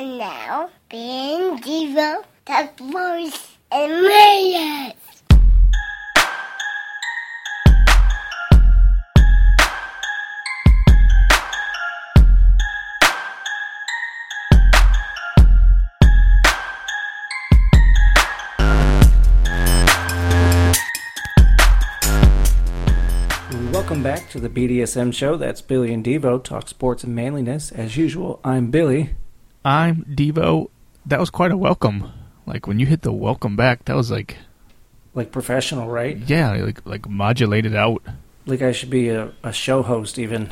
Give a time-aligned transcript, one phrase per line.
[0.00, 4.94] And now, Ben Devo, the voice and millions.
[23.70, 25.36] Welcome back to the BDSM show.
[25.36, 27.70] That's Billy and Devo talk sports and manliness.
[27.70, 29.10] As usual, I'm Billy.
[29.64, 30.70] I'm Devo.
[31.06, 32.10] That was quite a welcome.
[32.46, 34.36] Like when you hit the welcome back, that was like
[35.14, 36.16] Like professional, right?
[36.26, 38.02] yeah, like like modulated out.
[38.46, 40.50] Like I should be a, a show host, even.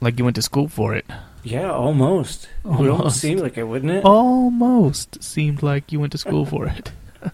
[0.00, 1.06] Like you went to school for it.
[1.42, 2.44] Yeah, almost.
[2.64, 3.20] It would almost Almost.
[3.20, 4.04] seem like it, wouldn't it?
[4.04, 6.92] Almost seemed like you went to school for it.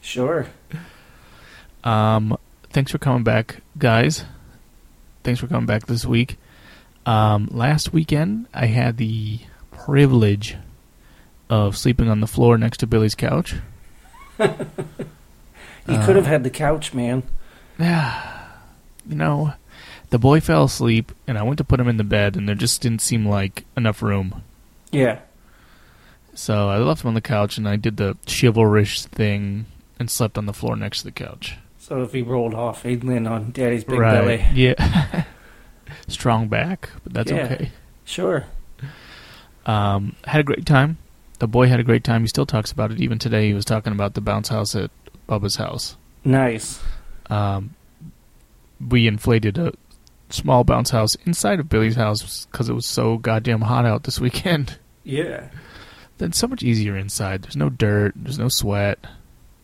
[0.00, 0.46] Sure.
[1.82, 2.38] Um,
[2.70, 4.24] thanks for coming back, guys.
[5.24, 6.36] Thanks for coming back this week.
[7.04, 9.40] Um, last weekend, I had the
[9.90, 10.56] privilege
[11.48, 13.54] of sleeping on the floor next to Billy's couch.
[15.88, 17.22] You Uh, could have had the couch, man.
[17.78, 18.48] Yeah,
[19.08, 19.52] you know,
[20.10, 22.56] the boy fell asleep, and I went to put him in the bed, and there
[22.56, 24.42] just didn't seem like enough room.
[24.90, 25.20] Yeah.
[26.34, 29.66] So I left him on the couch, and I did the chivalrous thing
[30.00, 31.56] and slept on the floor next to the couch.
[31.78, 34.12] So if he rolled off, he'd land on Daddy's big right?
[34.12, 34.44] belly.
[34.54, 35.22] Yeah.
[36.08, 37.44] Strong back, but that's Yeah.
[37.44, 37.70] okay.
[38.04, 38.46] Sure.
[39.66, 40.98] Um, had a great time.
[41.38, 42.22] The boy had a great time.
[42.22, 43.48] He still talks about it even today.
[43.48, 44.90] He was talking about the bounce house at
[45.28, 45.96] Bubba's house.
[46.24, 46.80] Nice.
[47.28, 47.74] Um,
[48.80, 49.72] we inflated a
[50.30, 54.20] small bounce house inside of Billy's house because it was so goddamn hot out this
[54.20, 54.78] weekend.
[55.08, 55.50] Yeah.
[56.18, 57.42] Then so much easier inside.
[57.42, 58.14] There's no dirt.
[58.16, 58.98] There's no sweat.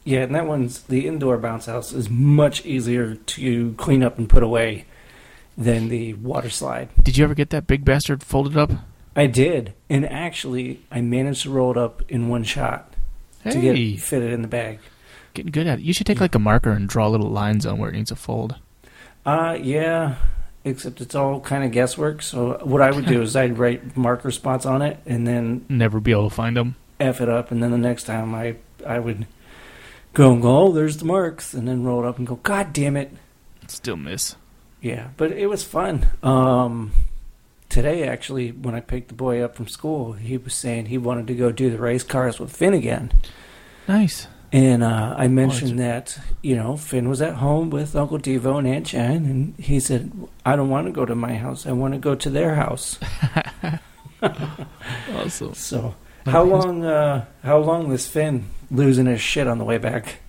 [0.04, 4.28] Yeah, and that one's the indoor bounce house is much easier to clean up and
[4.28, 4.84] put away
[5.58, 6.90] than the water slide.
[7.02, 8.70] Did you ever get that big bastard folded up?
[9.14, 12.94] I did, and actually, I managed to roll it up in one shot
[13.44, 14.78] to get fit it in the bag.
[15.34, 15.84] getting good at it.
[15.84, 18.16] You should take like a marker and draw little lines on where it needs to
[18.16, 18.56] fold.
[19.26, 20.16] Uh, yeah,
[20.64, 22.22] except it's all kind of guesswork.
[22.22, 26.00] So what I would do is I'd write marker spots on it and then Never
[26.00, 26.76] be able to find them.
[26.98, 28.56] f it up, and then the next time I
[28.86, 29.26] I would
[30.14, 32.72] go and go, oh, there's the marks, and then roll it up and go, God
[32.72, 33.12] damn it.
[33.68, 34.36] Still miss.
[34.80, 36.06] Yeah, but it was fun.
[36.22, 36.92] Um,
[37.72, 41.26] today, actually, when I picked the boy up from school, he was saying he wanted
[41.28, 43.12] to go do the race cars with Finn again.
[43.88, 44.28] Nice.
[44.52, 48.68] And uh, I mentioned that, you know, Finn was at home with Uncle Devo and
[48.68, 50.12] Aunt Jen, and he said,
[50.44, 51.66] I don't want to go to my house.
[51.66, 52.98] I want to go to their house.
[55.14, 55.54] Awesome.
[55.54, 55.94] So,
[56.26, 60.20] how long, uh, how long was Finn losing his shit on the way back?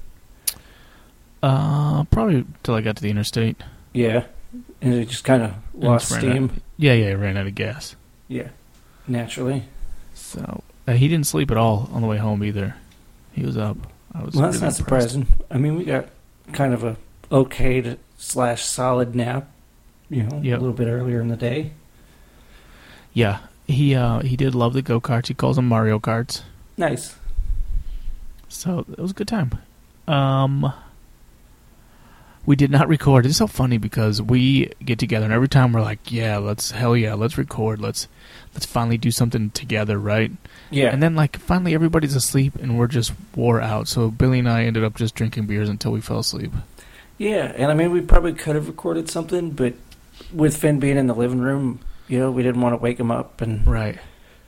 [1.44, 3.58] Uh, probably till I got to the interstate.
[3.94, 4.26] Yeah.
[4.82, 6.46] And it just kind of lost steam.
[6.46, 7.96] out- yeah, yeah, ran out of gas.
[8.28, 8.50] Yeah.
[9.08, 9.64] Naturally.
[10.14, 12.76] So uh, he didn't sleep at all on the way home either.
[13.34, 13.78] He was up.
[14.14, 14.36] I was.
[14.36, 15.10] Well, that's really not impressed.
[15.12, 15.28] surprising.
[15.52, 16.08] I mean, we got
[16.54, 16.98] kind of a
[17.32, 19.50] okay to slash solid nap,
[20.10, 20.58] you know, Yep.
[20.58, 21.72] a little bit earlier in the day.
[23.14, 25.28] Yeah, he uh he did love the go karts.
[25.28, 26.44] He calls them Mario karts.
[26.78, 27.16] Nice.
[28.48, 29.52] So it was a good time.
[30.08, 30.72] Um,
[32.46, 33.26] we did not record.
[33.26, 36.96] It's so funny because we get together and every time we're like, "Yeah, let's hell
[36.96, 37.80] yeah, let's record.
[37.80, 38.08] Let's
[38.54, 40.32] let's finally do something together, right?"
[40.70, 40.90] Yeah.
[40.90, 43.88] And then like finally everybody's asleep and we're just wore out.
[43.88, 46.52] So Billy and I ended up just drinking beers until we fell asleep.
[47.18, 49.74] yeah, and I mean, we probably could have recorded something, but
[50.34, 53.12] with Finn being in the living room, you know, we didn't want to wake him
[53.12, 53.98] up, and Right.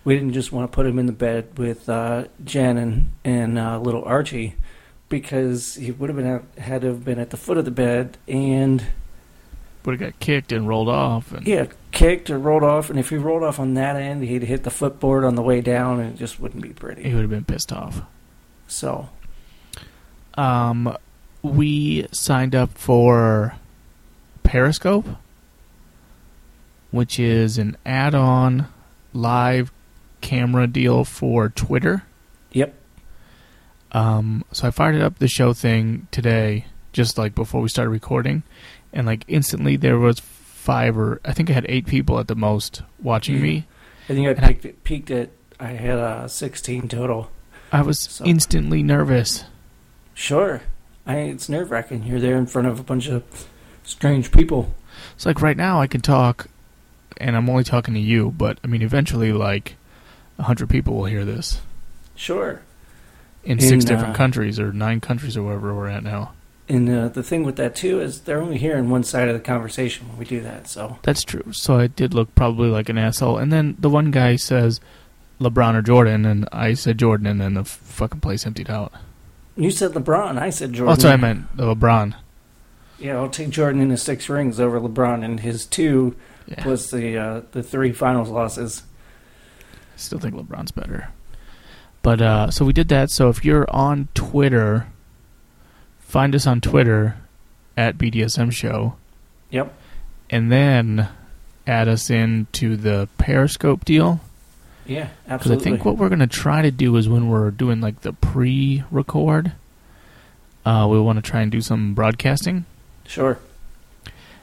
[0.03, 3.57] we didn't just want to put him in the bed with uh, Jen and and
[3.57, 4.56] uh, little Archie,
[5.10, 7.72] because he would have been at, had to have been at the foot of the
[7.72, 8.84] bed and
[9.86, 13.10] Would have got kicked and rolled off and yeah, kicked or rolled off, and if
[13.10, 16.14] he rolled off on that end, he'd hit the footboard on the way down, and
[16.16, 17.04] it just wouldn't be pretty.
[17.04, 18.02] he would have been pissed off.
[18.68, 19.10] So
[20.36, 20.98] Um,
[21.44, 23.56] we signed up for
[24.44, 25.06] Periscope,
[26.92, 28.68] which is an add-on
[29.14, 29.72] live
[30.22, 32.04] camera deal for Twitter.
[33.95, 38.44] Um, so I fired up the show thing today, just like before we started recording,
[38.92, 42.36] and like instantly there was five or I think I had eight people at the
[42.36, 43.65] most watching me.
[44.09, 47.31] I think I And I- peaked, it, peaked at I had uh, 16 total.
[47.71, 49.45] I was So- instantly nervous.
[50.13, 50.62] Sure,
[51.07, 52.03] I it's nerve wracking.
[52.03, 53.24] You're there in front of a bunch of
[53.83, 54.74] strange people.
[55.15, 56.48] It's like right now I can talk,
[57.18, 59.75] and I'm only talking to you, but I mean eventually like
[60.38, 61.62] a hundred people will hear this
[62.15, 62.62] Sure.
[63.45, 66.33] In six In, different uh, countries or nine countries or wherever we're at now.
[66.68, 69.39] And uh, the thing with that too is they're only hearing one side of the
[69.39, 70.68] conversation when we do that.
[70.68, 71.44] So That's true.
[71.51, 73.38] So I did look probably like an asshole.
[73.38, 74.80] And then the one guy says,
[75.39, 78.94] LeBron or Jordan, and I said Jordan, and then the fucking place emptied out.
[79.57, 80.39] You said LeBron.
[80.39, 80.88] I said Oh, Jordan.
[80.94, 81.56] that's what I meant.
[81.57, 82.15] The LeBron.
[83.00, 86.15] Yeah, I'll take Jordan in his six rings over LeBron and his two
[86.48, 86.63] Yeah.
[86.63, 88.83] plus the uh, the three finals losses.
[89.71, 91.09] I still think LeBron's better.
[92.06, 93.10] But uh, so we did that.
[93.10, 94.86] So if you're on Twitter,
[96.00, 97.16] find us on Twitter
[97.75, 98.94] at BDSM Show,
[99.50, 99.74] Yep.
[100.30, 101.10] and then
[101.66, 104.19] add us into the Periscope deal.
[104.86, 105.38] Yeah, absolutely.
[105.38, 108.13] Because I think what we're gonna try to do is when we're doing like the
[108.13, 109.54] pre-record,
[110.63, 112.66] uh, we want to try and do some broadcasting,
[113.08, 113.40] Sure.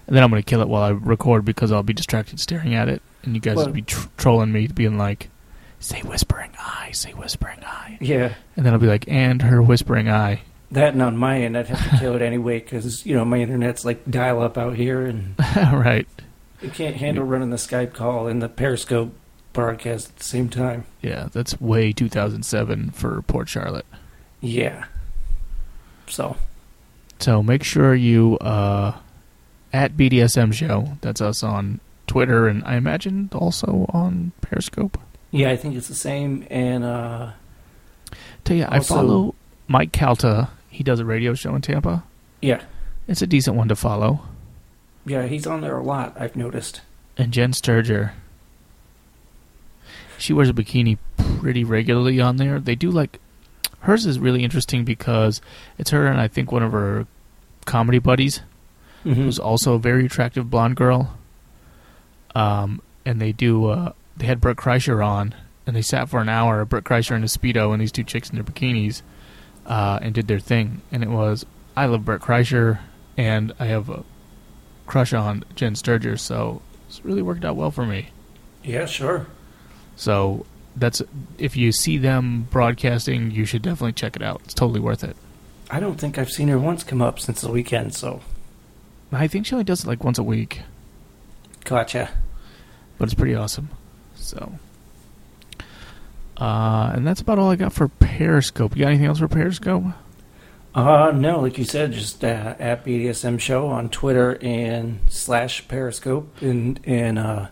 [0.09, 2.89] and then I'm gonna kill it while I record because I'll be distracted staring at
[2.89, 5.31] it, and you guys Well- will be tr- trolling me, being like,
[5.79, 8.35] "Say whispering eye, say whispering eye," Yeah.
[8.57, 11.67] and then I'll be like, "And her whispering eye." That and on my end, I'd
[11.67, 15.05] have to kill it anyway because you know my internet's like dial up out here,
[15.05, 16.07] and right.
[16.63, 19.13] it can't handle running the Skype call and the Periscope
[19.53, 20.85] broadcast at the same time.
[21.03, 23.85] Yeah, that's way 2007 for Port Charlotte.
[24.41, 24.85] Yeah.
[26.07, 26.37] So
[27.19, 28.95] So make sure you uh,
[29.73, 30.97] at BDSM show.
[31.03, 34.99] That's us on Twitter and I imagine also on Periscope.
[35.33, 36.47] Yeah, I think it's the same.
[36.51, 37.31] And uh,
[38.45, 39.35] Tell you, I follow
[39.67, 40.51] Mike Calta.
[40.69, 42.05] He does a radio show in Tampa.
[42.41, 42.63] yeah,
[43.09, 44.21] It's a decent one to follow.
[45.07, 46.15] yeah, he's on there a lot.
[46.19, 46.83] I've noticed.
[47.19, 48.13] And Jen Sterger.
[50.19, 50.99] She wears a bikini
[51.41, 52.61] pretty regularly on there.
[52.61, 53.19] They do like
[53.81, 55.41] hers is really interesting because
[55.79, 57.07] it's her and I think one of her
[57.65, 58.41] comedy buddies.
[59.05, 59.15] Mhm.
[59.17, 61.19] who's also a very attractive blonde girl.
[62.37, 63.67] Um, and they do.
[63.67, 65.35] Uh, they had Bert Kreischer on,
[65.67, 66.65] and they sat for an hour.
[66.65, 69.03] Bert Kreischer in a speedo, and these two chicks in their bikinis,
[69.67, 70.83] uh, and did their thing.
[70.91, 71.47] And it was.
[71.77, 72.81] I love Bert Kreischer,
[73.17, 74.05] and I have a
[74.87, 78.09] crush on Jen Sterger, so it's really worked out well for me.
[78.63, 79.27] Yeah, sure.
[79.97, 81.03] So that's
[81.39, 84.41] if you see them broadcasting, you should definitely check it out.
[84.45, 85.17] It's totally worth it.
[85.71, 87.95] I don't think I've seen her once come up since the weekend.
[87.95, 88.21] So
[89.11, 90.61] I think she only does it like once a week.
[91.65, 92.11] gotcha.
[92.99, 93.71] but it's pretty awesome.
[94.23, 94.53] So,
[96.37, 98.77] uh, and that's about all I got for Periscope.
[98.77, 99.85] You got anything else for Periscope?
[100.75, 106.35] Uh, no, like you said, just uh, at BDSM Show on Twitter and slash Periscope,
[106.41, 107.49] and and uh,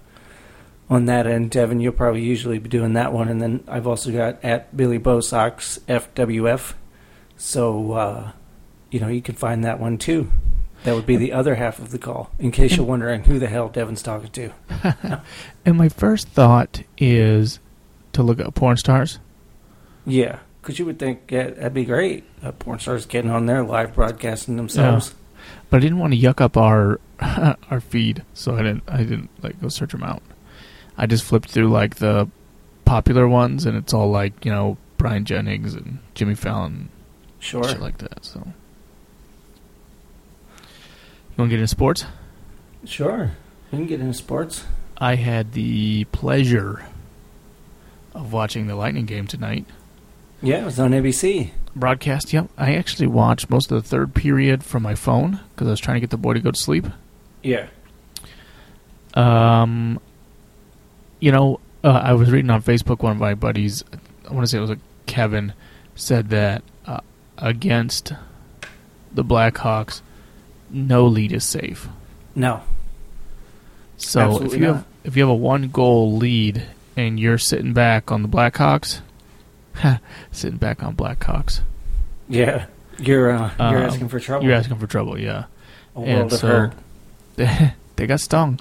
[0.89, 4.11] on that end, Devin, you'll probably usually be doing that one, and then I've also
[4.11, 6.73] got at Billy Bosox FWF,
[7.37, 8.33] so uh,
[8.91, 10.31] you know you can find that one too.
[10.85, 13.49] That would be the other half of the call, in case you're wondering who the
[13.49, 14.53] hell Devin's talking to.
[15.67, 17.59] And my first thought is
[18.15, 19.19] to look at porn stars.
[20.07, 22.25] Yeah, because you would think yeah, that'd be great.
[22.43, 25.15] Uh, porn stars getting on there live broadcasting themselves.
[25.69, 26.99] but I didn't want to yuck up our
[27.71, 30.23] our feed, so I didn't I didn't like go search them out.
[30.97, 32.29] I just flipped through like the
[32.87, 36.89] popular ones, and it's all like you know Brian Jennings and Jimmy Fallon,
[37.39, 37.63] Sure.
[37.65, 38.25] shit like that.
[38.25, 38.47] So,
[41.41, 42.05] you want to get into sports?
[42.85, 43.31] Sure.
[43.73, 44.65] We can get into sports.
[44.99, 46.85] I had the pleasure
[48.15, 49.65] of watching the Lightning game tonight.
[50.43, 51.51] Yeah, it was on ABC.
[51.75, 52.49] Broadcast, yep.
[52.59, 55.97] I actually watched most of the third period from my phone because I was trying
[55.97, 56.87] to get the boy to go to sleep.
[57.43, 57.69] Yeah.
[59.15, 60.01] Um,
[61.21, 63.03] you know, uh, I was reading on Facebook.
[63.03, 63.85] One of my buddies,
[64.29, 65.55] I want to say it was a Kevin,
[65.95, 67.01] said that uh,
[67.39, 68.13] against
[69.13, 70.03] the Blackhawks,
[70.73, 71.89] no lead is safe.
[72.35, 72.63] No.
[73.97, 74.75] So Absolutely if you not.
[74.77, 76.63] have if you have a one goal lead
[76.97, 79.01] and you're sitting back on the Blackhawks,
[80.33, 81.61] sitting back on Blackhawks,
[82.29, 82.67] Yeah.
[82.99, 84.45] You're uh, you're Um, asking for trouble.
[84.45, 85.19] you're asking for trouble.
[85.19, 85.45] Yeah.
[85.97, 86.71] a and so-
[87.37, 88.61] they, they got stung.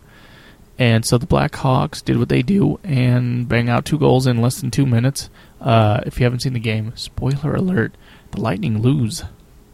[0.77, 4.61] And so the Blackhawks did what they do and bang out two goals in less
[4.61, 5.29] than two minutes.
[5.59, 7.93] Uh, if you haven't seen the game, spoiler alert:
[8.31, 9.23] the Lightning lose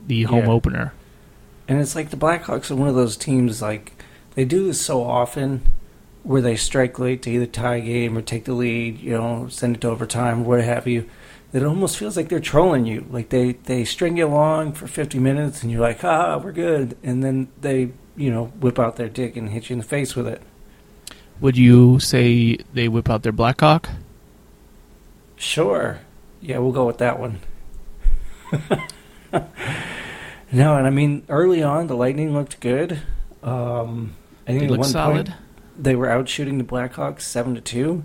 [0.07, 0.51] the home Yeah.
[0.51, 0.93] opener.
[1.67, 3.93] And it's like the Blackhawks are one of those teams like
[4.35, 5.67] they do this so often
[6.23, 9.47] where they strike late to either tie a game or take the lead, you know,
[9.47, 11.07] send it to overtime, what have you.
[11.51, 13.05] That it almost feels like they're trolling you.
[13.09, 16.97] Like they, they string you along for 50 minutes and you're like, ah, we're good.
[17.03, 20.15] And then they, you know, whip out their dick and hit you in the face
[20.15, 20.41] with it.
[21.39, 23.89] Would you say they whip out their Blackhawk?
[25.35, 25.99] Sure.
[26.41, 27.39] Yeah, we'll go with that one.
[30.55, 32.99] no, and I mean, early on, the Lightning looked good.
[33.43, 34.15] Um,
[34.47, 35.27] I think They at one solid.
[35.27, 35.39] point
[35.77, 38.03] they were out shooting the Blackhawks seven to two,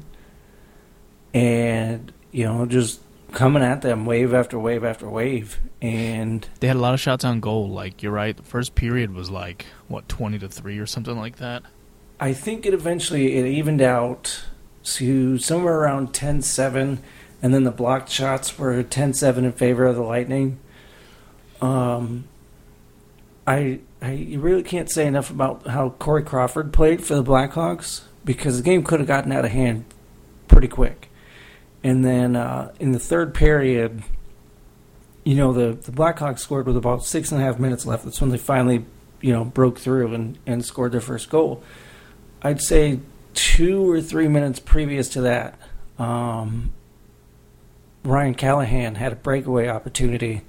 [1.32, 3.00] and you know, just
[3.32, 7.24] coming at them wave after wave after wave, and They had a lot of shots
[7.24, 7.68] on goal.
[7.68, 11.36] Like you're right, the first period was like what twenty to three or something like
[11.36, 11.62] that.
[12.18, 14.42] I think it eventually it evened out
[14.82, 16.98] to somewhere around 10-7,
[17.42, 20.58] and then the blocked shots were 10-7 in favor of the Lightning.
[21.62, 22.24] Um,
[23.50, 28.56] I I really can't say enough about how Corey Crawford played for the Blackhawks because
[28.56, 29.86] the game could have gotten out of hand
[30.46, 31.10] pretty quick.
[31.82, 34.04] And then uh, in the third period,
[35.24, 38.04] you know the the Blackhawks scored with about six and a half minutes left.
[38.04, 38.84] That's when they finally
[39.20, 41.60] you know broke through and, and scored their first goal.
[42.42, 43.00] I'd say
[43.34, 45.58] two or three minutes previous to that,
[45.98, 46.72] um,
[48.04, 50.42] Ryan Callahan had a breakaway opportunity,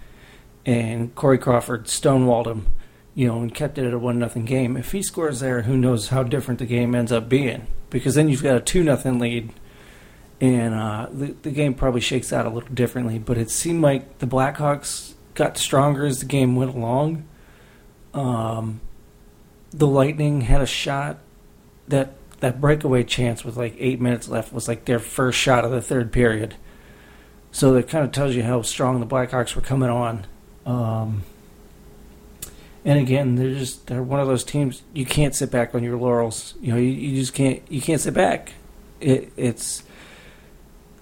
[0.68, 2.68] and Corey Crawford stonewalled him,
[3.14, 4.78] you know, and kept it at a one nothing game.
[4.78, 7.68] If he scores there, who knows how different the game ends up being?
[7.90, 9.52] Because then you've got a two nothing lead,
[10.40, 13.20] and uh, the the game probably shakes out a little differently.
[13.20, 17.26] But it seemed like the Blackhawks got stronger as the game went along.
[18.14, 18.82] Um,
[19.72, 21.20] the Lightning had a shot
[21.88, 25.72] that that breakaway chance with like eight minutes left was like their first shot of
[25.72, 26.56] the third period.
[27.52, 30.26] So that kind of tells you how strong the Blackhawks were coming on.
[30.66, 31.24] Um,
[32.84, 35.98] and again, they're just they're one of those teams you can't sit back on your
[35.98, 36.56] laurels.
[36.62, 38.54] You know, you, you just can't you can't sit back.
[39.00, 39.84] It, it's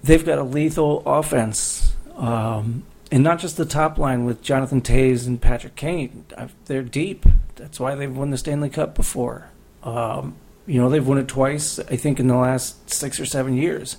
[0.02, 5.26] they've got a lethal offense, um, and not just the top line with Jonathan Toews
[5.26, 6.26] and Patrick Kane.
[6.66, 7.24] They're deep.
[7.56, 9.50] That's why they've won the Stanley Cup before.
[9.82, 11.78] Um, you know, they've won it twice.
[11.78, 13.96] I think in the last six or seven years.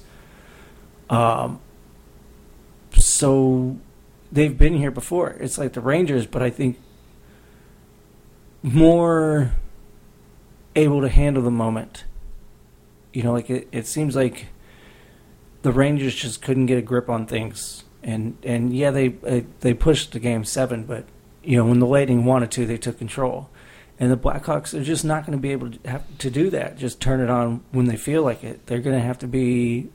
[1.10, 1.60] Um,
[2.96, 3.78] so
[4.32, 5.32] they've been here before.
[5.32, 6.78] It's like the Rangers, but I think
[8.64, 9.54] more
[10.76, 12.06] able to handle the moment.
[13.14, 14.48] You know, like it, it seems like
[15.62, 19.74] the Rangers just couldn't get a grip on things, and and yeah, they uh, they
[19.74, 21.06] pushed the game seven, but
[21.44, 23.50] you know when the Lightning wanted to, they took control,
[24.00, 26.78] and the Blackhawks are just not going to be able to have to do that.
[26.78, 28.66] Just turn it on when they feel like it.
[28.68, 29.90] They're going to have to be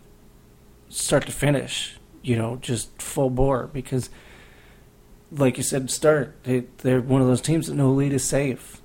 [0.89, 4.11] start to finish, you know, just full bore because
[5.38, 6.35] like you said, start.
[6.45, 8.81] They, they're one of those teams that no lead is safe.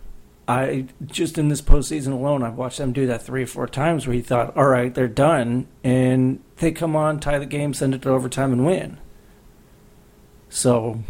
[0.47, 4.05] I just in this postseason alone, I've watched them do that three or four times
[4.05, 7.93] where you thought, all right, they're done, and they come on, tie the game, send
[7.93, 8.97] it to overtime, and win.
[10.49, 11.03] So,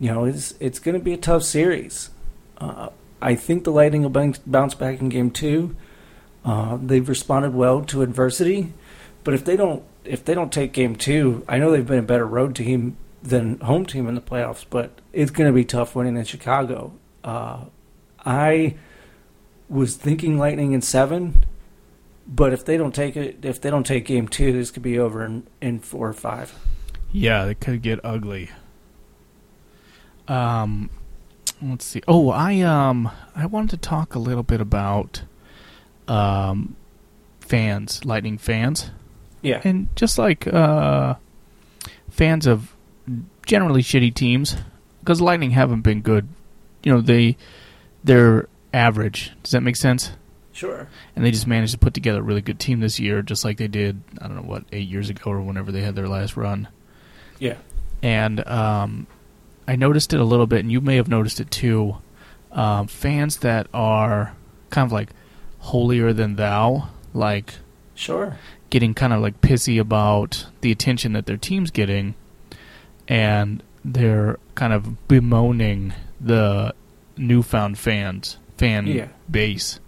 [0.00, 2.10] you know, it's it's going to be a tough series.
[2.58, 2.88] Uh,
[3.22, 5.76] I think the Lightning will bounce back in game two.
[6.44, 8.72] Uh, they've responded well to adversity,
[9.22, 12.02] but if they don't if they don't take game two, I know they've been a
[12.02, 15.94] better road team than home team in the playoffs, but it's going to be tough
[15.94, 16.92] winning in Chicago.
[17.22, 17.64] Uh,
[18.24, 18.76] I
[19.68, 21.44] was thinking Lightning in seven,
[22.26, 24.98] but if they don't take it, if they don't take game two, this could be
[24.98, 26.54] over in, in four or five.
[27.12, 28.50] Yeah, it could get ugly.
[30.28, 30.90] Um,
[31.60, 32.02] let's see.
[32.06, 35.22] Oh, I um, I wanted to talk a little bit about
[36.08, 36.76] um,
[37.40, 38.90] fans, Lightning fans.
[39.42, 41.14] Yeah, and just like uh,
[42.10, 42.76] fans of
[43.50, 44.56] generally shitty teams
[45.00, 46.28] because Lightning haven't been good.
[46.84, 47.36] You know, they
[48.04, 49.32] they're average.
[49.42, 50.12] Does that make sense?
[50.52, 50.88] Sure.
[51.16, 53.56] And they just managed to put together a really good team this year, just like
[53.56, 54.02] they did.
[54.20, 56.68] I don't know what eight years ago or whenever they had their last run.
[57.40, 57.56] Yeah.
[58.02, 59.08] And um,
[59.66, 61.96] I noticed it a little bit, and you may have noticed it too.
[62.52, 64.36] Um, fans that are
[64.70, 65.10] kind of like
[65.58, 67.54] holier than thou, like
[67.96, 68.38] sure,
[68.70, 72.14] getting kind of like pissy about the attention that their team's getting
[73.10, 76.72] and they're kind of bemoaning the
[77.16, 79.08] newfound fans fan yeah.
[79.28, 79.80] base.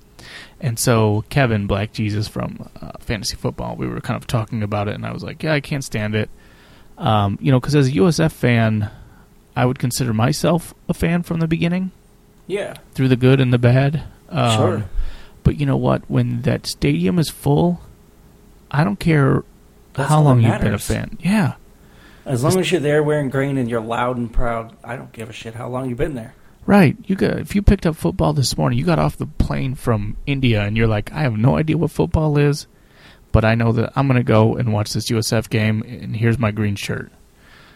[0.61, 4.89] And so Kevin Black Jesus from uh, Fantasy Football, we were kind of talking about
[4.89, 6.31] it, and I was like, "Yeah, I can't stand it."
[6.99, 8.91] Um, you know, because as a USF fan,
[9.57, 11.91] I would consider myself a fan from the beginning.
[12.47, 14.05] Yeah, through the good and the bad.
[14.29, 14.85] Um, sure.
[15.43, 16.03] But you know what?
[16.09, 17.81] When that stadium is full,
[18.71, 19.43] I don't care
[19.95, 21.19] That's how long you've been a fan.
[21.21, 21.55] Yeah,
[22.25, 25.31] as long as you're there wearing green and you're loud and proud, I don't give
[25.31, 26.35] a shit how long you've been there.
[26.65, 26.97] Right.
[27.05, 30.17] You got if you picked up football this morning, you got off the plane from
[30.27, 32.67] India and you're like, I have no idea what football is,
[33.33, 36.39] but I know that I'm going to go and watch this USF game and here's
[36.39, 37.11] my green shirt.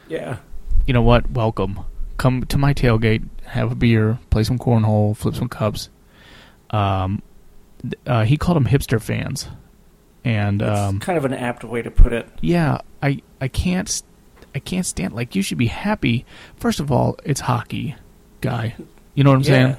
[0.09, 0.39] Yeah.
[0.87, 1.31] You know what?
[1.31, 1.81] Welcome.
[2.17, 5.91] Come to my tailgate, have a beer, play some cornhole, flip some cups.
[6.71, 7.23] Um
[8.07, 9.49] uh, he called them hipster fans.
[10.25, 12.29] And um, kind of an apt way to put it.
[12.41, 14.03] Yeah, I I can't
[14.57, 15.13] I can't stand.
[15.13, 16.25] Like you should be happy.
[16.57, 17.95] First of all, it's hockey,
[18.41, 18.75] guy.
[19.15, 19.49] You know what I'm yeah.
[19.49, 19.77] saying?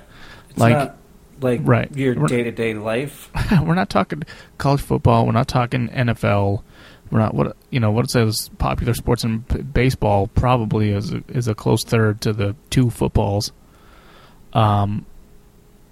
[0.52, 0.94] It's like
[1.42, 1.96] like right.
[1.96, 3.32] your day to day life.
[3.64, 4.22] we're not talking
[4.60, 5.26] college football.
[5.26, 6.62] We're not talking NFL.
[7.10, 7.90] We're not what you know.
[7.90, 12.34] What it says popular sports and baseball probably is a, is a close third to
[12.34, 13.52] the two footballs.
[14.54, 15.08] Um,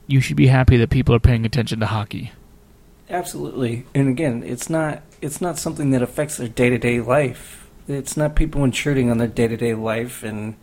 [0.06, 2.34] you should be happy that people are paying attention to hockey.
[3.10, 3.88] Absolutely.
[3.96, 7.64] And again, it's not it's not something that affects their day to day life.
[7.88, 10.56] It's not people intruding on their day to day life and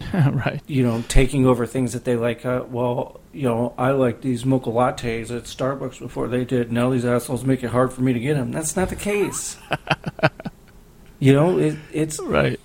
[0.14, 0.60] right.
[0.66, 2.46] you know taking over things that they like.
[2.46, 6.72] Uh, well, you know, I like these mocha lattes at Starbucks before they did.
[6.72, 8.52] Now these assholes make it hard for me to get them.
[8.52, 9.56] That's not the case.
[11.18, 12.58] you know, it, it's Right.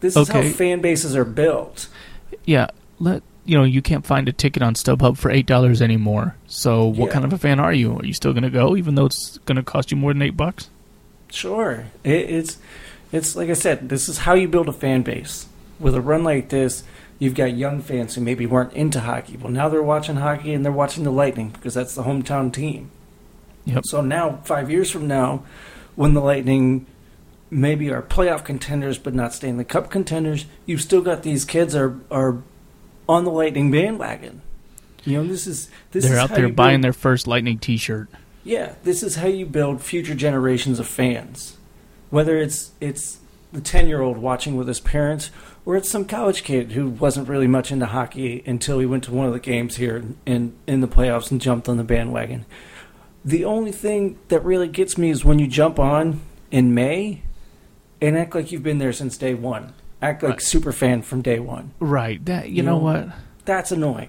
[0.00, 1.88] this is how fan bases are built.
[2.44, 2.68] Yeah.
[2.98, 6.36] Let you know you can't find a ticket on StubHub for eight dollars anymore.
[6.46, 7.12] So what Yeah.
[7.12, 7.96] kind of a fan are you?
[7.96, 10.22] Are you still going to go, even though it's going to cost you more than
[10.22, 10.68] eight bucks?
[11.30, 12.58] Sure, it, it's
[13.12, 13.88] it's like I said.
[13.88, 15.46] This is how you build a fan base.
[15.78, 16.84] With a run like this,
[17.18, 19.36] you've got young fans who maybe weren't into hockey.
[19.36, 22.90] Well, now they're watching hockey and they're watching the Lightning because that's the hometown team.
[23.64, 23.84] Yep.
[23.86, 25.42] So now, five years from now,
[25.96, 26.86] when the Lightning
[27.50, 31.98] maybe are playoff contenders but not Stanley Cup contenders, you've still got these kids are
[32.10, 32.38] are
[33.08, 34.42] on the Lightning bandwagon.
[35.04, 38.08] You know, this is this They're is out there buying build- their first Lightning T-shirt.
[38.44, 41.56] yeah, this is how you build future generations of fans.
[42.10, 43.18] Whether it's it's
[43.52, 45.30] the ten year old watching with his parents,
[45.64, 49.12] or it's some college kid who wasn't really much into hockey until he went to
[49.12, 52.44] one of the games here in in the playoffs and jumped on the bandwagon.
[53.24, 57.22] The only thing that really gets me is when you jump on in May
[58.00, 59.74] and act like you've been there since day one.
[60.02, 60.40] Act like Right.
[60.42, 62.24] super fan from day one Right.
[62.24, 63.08] That you, You know, know, what?
[63.44, 64.08] that's annoying.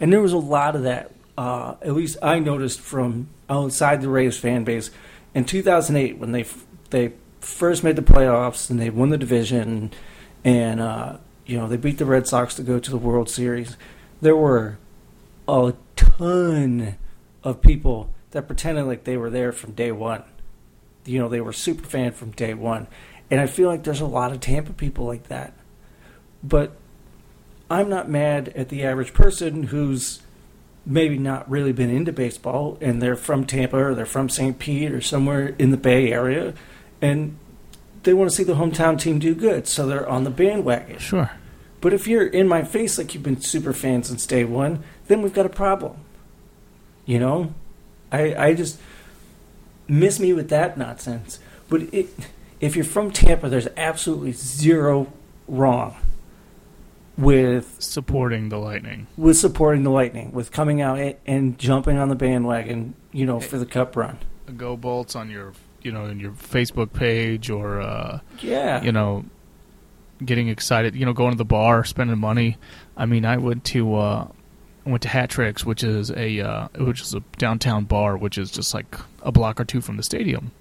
[0.00, 1.10] And there was a lot of that.
[1.36, 4.92] Uh, at least I noticed from outside the Rays fan base
[5.34, 9.90] in 2008 when they f- they first made the playoffs and they won the division,
[10.44, 13.76] and uh, you know they beat the Red Sox to go to the World Series.
[14.20, 14.78] There were
[15.48, 16.96] a ton
[17.42, 20.22] of people that pretended like they were there from day one.
[21.04, 22.86] You know they were super fan from day one,
[23.30, 25.54] and I feel like there's a lot of Tampa people like that.
[26.44, 26.76] But
[27.68, 30.20] I'm not mad at the average person who's
[30.84, 34.58] maybe not really been into baseball and they're from Tampa or they're from St.
[34.58, 36.54] Pete or somewhere in the Bay Area
[37.02, 37.36] and
[38.04, 40.98] they want to see the hometown team do good, so they're on the bandwagon.
[40.98, 41.30] Sure.
[41.80, 45.20] But if you're in my face like you've been super fan since day one, then
[45.20, 45.96] we've got a problem.
[47.04, 47.54] You know?
[48.12, 48.78] I I just
[49.88, 51.40] miss me with that nonsense.
[51.68, 52.08] But it,
[52.60, 55.12] if you're from Tampa, there's absolutely zero
[55.48, 55.96] wrong
[57.18, 59.06] with Supporting the Lightning.
[59.16, 63.58] with supporting the Lightning, with coming out and jumping on the bandwagon, you know, for
[63.58, 64.18] the cup run.
[64.56, 65.52] Go Bolts on your
[65.84, 68.82] you know in your Facebook page or uh, Yeah.
[68.82, 69.24] you know
[70.24, 70.94] getting excited.
[70.94, 72.56] You know going to the bar, spending money.
[72.96, 74.28] I mean, I went to uh,
[74.84, 78.50] went to Hat Tricks, which is a uh, which is a downtown bar, which is
[78.50, 80.52] just like a block or two from the stadium.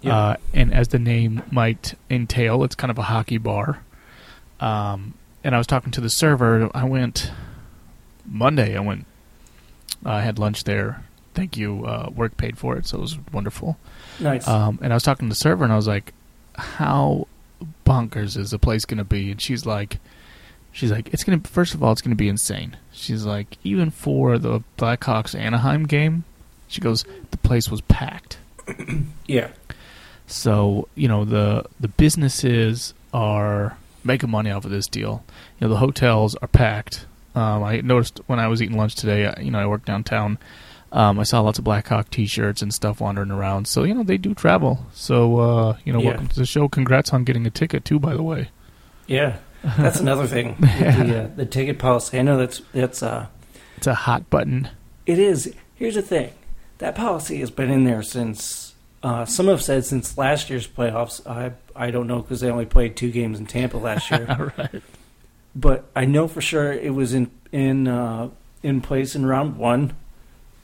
[0.00, 0.16] Yeah.
[0.16, 3.80] Uh, and as the name might entail, it's kind of a hockey bar.
[4.60, 6.70] Um, and I was talking to the server.
[6.74, 7.30] I went
[8.26, 8.76] Monday.
[8.76, 9.06] I went.
[10.04, 11.02] I had lunch there.
[11.34, 11.84] Thank you.
[11.86, 13.78] Uh, work paid for it, so it was wonderful.
[14.20, 14.46] Nice.
[14.46, 16.12] Um, and I was talking to the server, and I was like,
[16.54, 17.26] "How
[17.86, 19.98] bonkers is the place going to be?" And she's like,
[20.72, 21.48] "She's like, it's going to.
[21.50, 25.84] First of all, it's going to be insane." She's like, "Even for the Blackhawks Anaheim
[25.84, 26.24] game,
[26.68, 28.38] she goes, the place was packed."
[29.26, 29.50] yeah.
[30.26, 35.24] So you know the the businesses are making money off of this deal.
[35.58, 37.06] You know the hotels are packed.
[37.34, 39.32] Um, I noticed when I was eating lunch today.
[39.40, 40.38] You know I work downtown.
[40.94, 43.66] Um, I saw lots of Blackhawk T-shirts and stuff wandering around.
[43.68, 44.86] So you know they do travel.
[44.94, 46.10] So uh, you know Yeah.
[46.10, 46.68] welcome to the show.
[46.68, 48.48] Congrats on getting a ticket too, by the way.
[49.06, 49.36] Yeah.
[49.78, 50.56] That's another thing.
[50.60, 52.18] with the, uh, the ticket policy.
[52.18, 53.26] I know that's that's uh
[53.76, 54.68] It's a hot button.
[55.04, 55.52] It is.
[55.74, 56.32] Here's the thing.
[56.78, 58.74] That policy has been in there since.
[59.02, 61.26] Uh, some have said since last year's playoffs.
[61.26, 64.52] I I don't know because they only played two games in Tampa last year.
[64.58, 64.82] right.
[65.56, 68.30] but I know for sure it was in in uh,
[68.62, 69.94] in place in round one.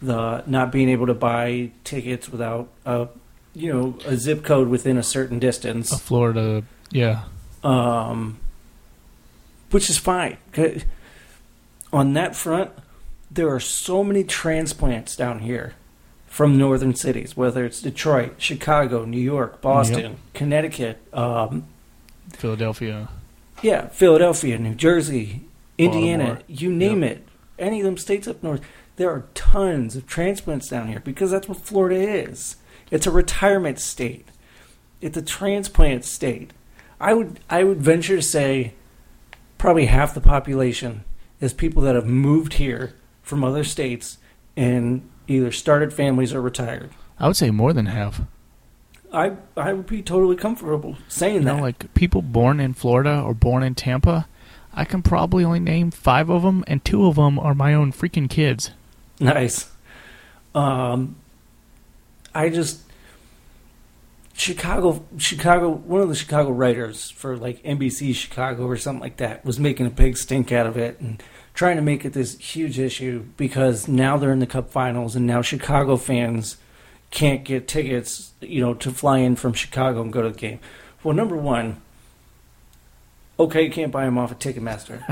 [0.03, 3.09] The not being able to buy tickets without a
[3.55, 5.93] you know a zip code within a certain distance.
[5.93, 6.63] A Florida.
[6.91, 7.23] Yeah.
[7.63, 8.39] um,
[9.71, 10.39] which is fine.
[11.93, 12.71] On that front,
[13.31, 15.75] there are so many transplants down here
[16.27, 21.65] from northern cities, whether it's Detroit, Chicago, New York, Boston, Connecticut, um,
[22.33, 23.09] Philadelphia.
[23.63, 25.43] yeah, Philadelphia, New Jersey,
[25.79, 26.45] Indiana, Baltimore.
[26.49, 27.27] you name it.
[27.59, 28.63] Any of them states up north,
[28.97, 32.57] there are tons of transplants down here because that's what Florida is.
[32.91, 34.29] It's a retirement state.
[35.01, 36.53] It's a transplant state.
[37.01, 38.75] I would I would venture to say
[39.59, 41.05] probably half the population
[41.41, 44.19] is people that have moved here from other states
[44.57, 46.91] and either started families or retired.
[47.19, 48.21] I would say more than half.
[49.13, 51.57] I I would be totally comfortable saying You that.
[51.57, 54.27] know, like people born in Florida or born in Tampa,
[54.75, 57.93] I can probably only name five of them, and two of them are my own
[57.93, 58.71] freaking kids.
[59.25, 59.71] Nice.
[60.55, 61.17] Um,
[62.35, 62.81] I just
[64.33, 65.69] Chicago, Chicago.
[65.69, 69.85] One of the Chicago writers for like NBC Chicago or something like that was making
[69.85, 73.87] a big stink out of it and trying to make it this huge issue because
[73.87, 76.57] now they're in the Cup Finals and now Chicago fans
[77.11, 80.61] can't get tickets, you know, to fly in from Chicago and go to the game.
[81.05, 81.83] Well, number one,
[83.39, 85.03] okay, you can't buy them off of Ticketmaster.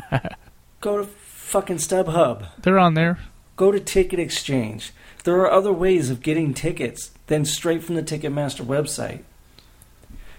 [0.80, 2.46] go to fucking StubHub.
[2.62, 3.18] They're on there.
[3.58, 4.92] Go to Ticket Exchange.
[5.24, 9.24] There are other ways of getting tickets than straight from the Ticketmaster website.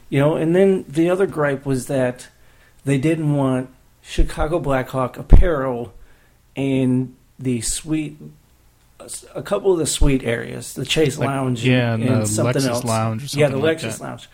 [0.09, 2.29] You know, and then the other gripe was that
[2.85, 3.69] they didn't want
[4.01, 5.93] Chicago Blackhawk apparel
[6.55, 8.17] in the suite,
[9.35, 12.67] a couple of the suite areas, the Chase Like- Lounge, yeah, and, and something Lexus
[12.69, 12.83] else.
[12.85, 14.01] Lounge or yeah, the like Lexus that.
[14.01, 14.29] Lounge.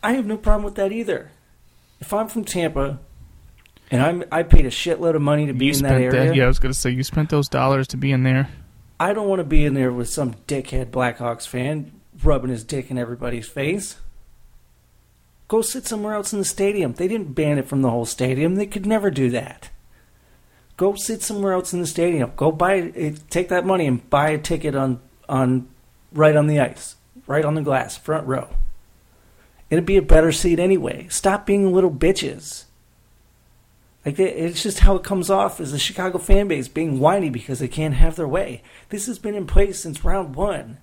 [0.00, 1.32] I have no problem with that either.
[2.00, 3.00] If I'm from Tampa,
[3.90, 6.34] and I'm I paid a shitload of money to be you in that area, that.
[6.34, 8.48] Yeah, I was gonna say you spent those dollars to be in there.
[8.98, 12.90] I don't want to be in there with some dickhead Blackhawks fan rubbing his dick
[12.90, 13.96] in everybody's face.
[15.48, 16.92] Go sit somewhere else in the stadium.
[16.92, 18.54] They didn't ban it from the whole stadium.
[18.54, 19.70] They could never do that.
[20.76, 22.32] Go sit somewhere else in the stadium.
[22.36, 25.68] Go buy it, take that money and buy a ticket on on
[26.12, 28.48] right on the ice, right on the glass, front row.
[29.70, 31.06] It'd be a better seat anyway.
[31.08, 32.64] Stop being little bitches.
[34.04, 37.30] Like it- it's just how it comes off as the Chicago fan base being whiny
[37.30, 38.62] because they can't have their way.
[38.88, 40.78] This has been in place since round one.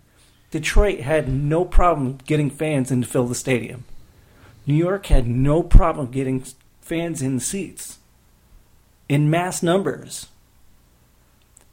[0.51, 3.83] Detroit had no problem getting fans in to fill the stadium.
[4.65, 6.43] New York had no problem getting
[6.81, 7.97] fans in seats
[9.09, 10.27] in mass numbers.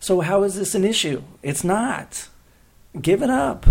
[0.01, 1.23] So how is this an issue?
[1.43, 2.29] It's not.
[3.01, 3.67] Give it up.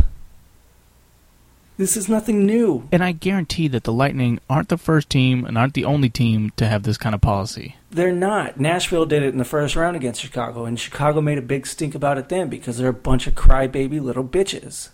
[1.84, 2.88] This is nothing new.
[2.94, 6.54] And I guarantee that the Lightning aren't the first team and aren't the only team
[6.56, 7.76] to have this kind of policy.
[7.92, 8.58] They're not.
[8.58, 11.94] Nashville did it in the first round against Chicago, and Chicago made a big stink
[11.94, 14.92] about it then because they're a bunch of crybaby little bitches.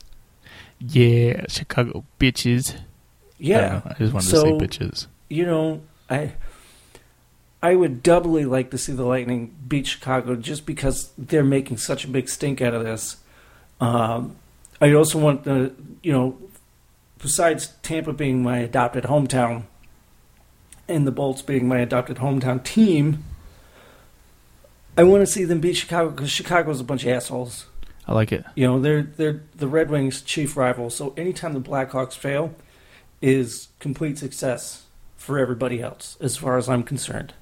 [0.79, 2.79] Yeah, Chicago bitches.
[3.37, 3.59] Yeah.
[3.69, 5.05] know, I just wanted So- to say bitches.
[5.29, 6.31] you know, I
[7.61, 12.03] I would doubly like to see the Lightning beat Chicago just because they're making such
[12.03, 13.17] a big stink out of this.
[13.79, 14.37] Um,
[14.81, 15.71] I also want the
[16.01, 16.35] you know,
[17.21, 19.63] besides Tampa being my adopted hometown
[20.87, 23.23] and the Bolts being my adopted hometown team,
[24.97, 27.67] I want to see them beat Chicago because Chicago's a bunch of assholes.
[28.07, 28.43] I like it.
[28.55, 30.89] You know, they're they're the Red Wings' chief rival.
[30.89, 32.55] So anytime the Blackhawks fail,
[33.21, 34.85] is complete success
[35.17, 37.33] for everybody else, as far as I'm concerned.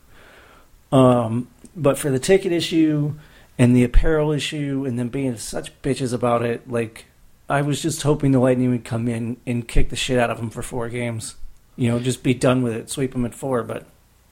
[0.91, 3.13] Um, but for the ticket issue
[3.57, 7.05] and the apparel issue, and them being such bitches about it, like
[7.49, 10.37] I was just hoping the Lightning would come in and kick the shit out of
[10.37, 11.35] them for four games.
[11.75, 13.63] You know, just be done with it, sweep them at four.
[13.63, 13.85] But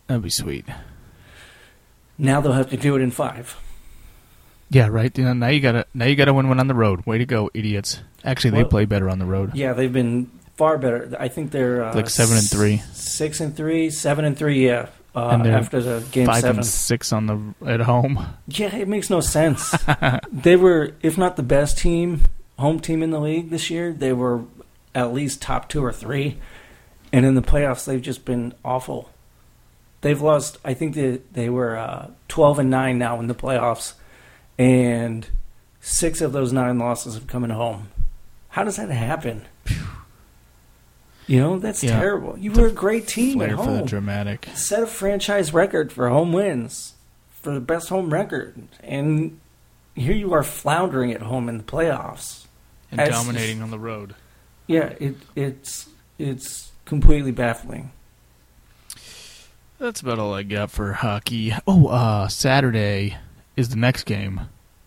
[0.08, 0.66] That'd be sweet.
[2.18, 3.58] now they'll have to do it in five.
[4.70, 5.16] Yeah, right.
[5.18, 7.06] You know, now you gotta now you gotta win one on the road.
[7.06, 8.02] Way to go, idiots!
[8.24, 9.56] Actually, they Well- play better on the road.
[9.56, 11.16] Yeah, they've been far better.
[11.20, 12.82] I think they're uh, Like seven and three.
[12.94, 14.66] six and three, seven and three.
[14.66, 16.58] Yeah, uh, And after the game Five seven.
[16.58, 18.26] and six on the at home.
[18.48, 19.76] Yeah, it makes no sense.
[20.32, 22.22] they were, if not the best team,
[22.58, 23.94] home team in the league this year.
[23.94, 24.44] They were
[24.94, 26.38] at least top two or three,
[27.12, 29.10] and in the playoffs, they've just been awful.
[30.02, 30.58] They've lost.
[30.64, 33.94] I think they they were uh, twelve and nine now in the playoffs,
[34.58, 35.28] and
[35.82, 37.90] six of those nine losses have come at home.
[38.50, 39.46] How does that happen?
[41.28, 42.00] You know that's Yeah.
[42.00, 42.38] terrible.
[42.38, 44.48] You were a great team at the home dramatic.
[44.54, 46.94] set a franchise record for home wins,
[47.42, 49.40] for the best home record, and
[49.96, 52.45] here you are floundering at home in the playoffs.
[52.92, 54.16] And That's dominating on the road.
[54.68, 57.92] Yeah, it it's it's completely baffling.
[59.78, 61.54] That's about all I got for hockey.
[61.68, 63.18] Oh, uh, Saturday
[63.58, 64.42] is the next game,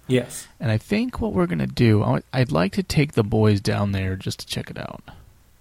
[0.06, 0.48] Yes.
[0.58, 3.92] and I think what we're gonna do, I- I'd like to take the boys down
[3.92, 5.02] there just to check it out.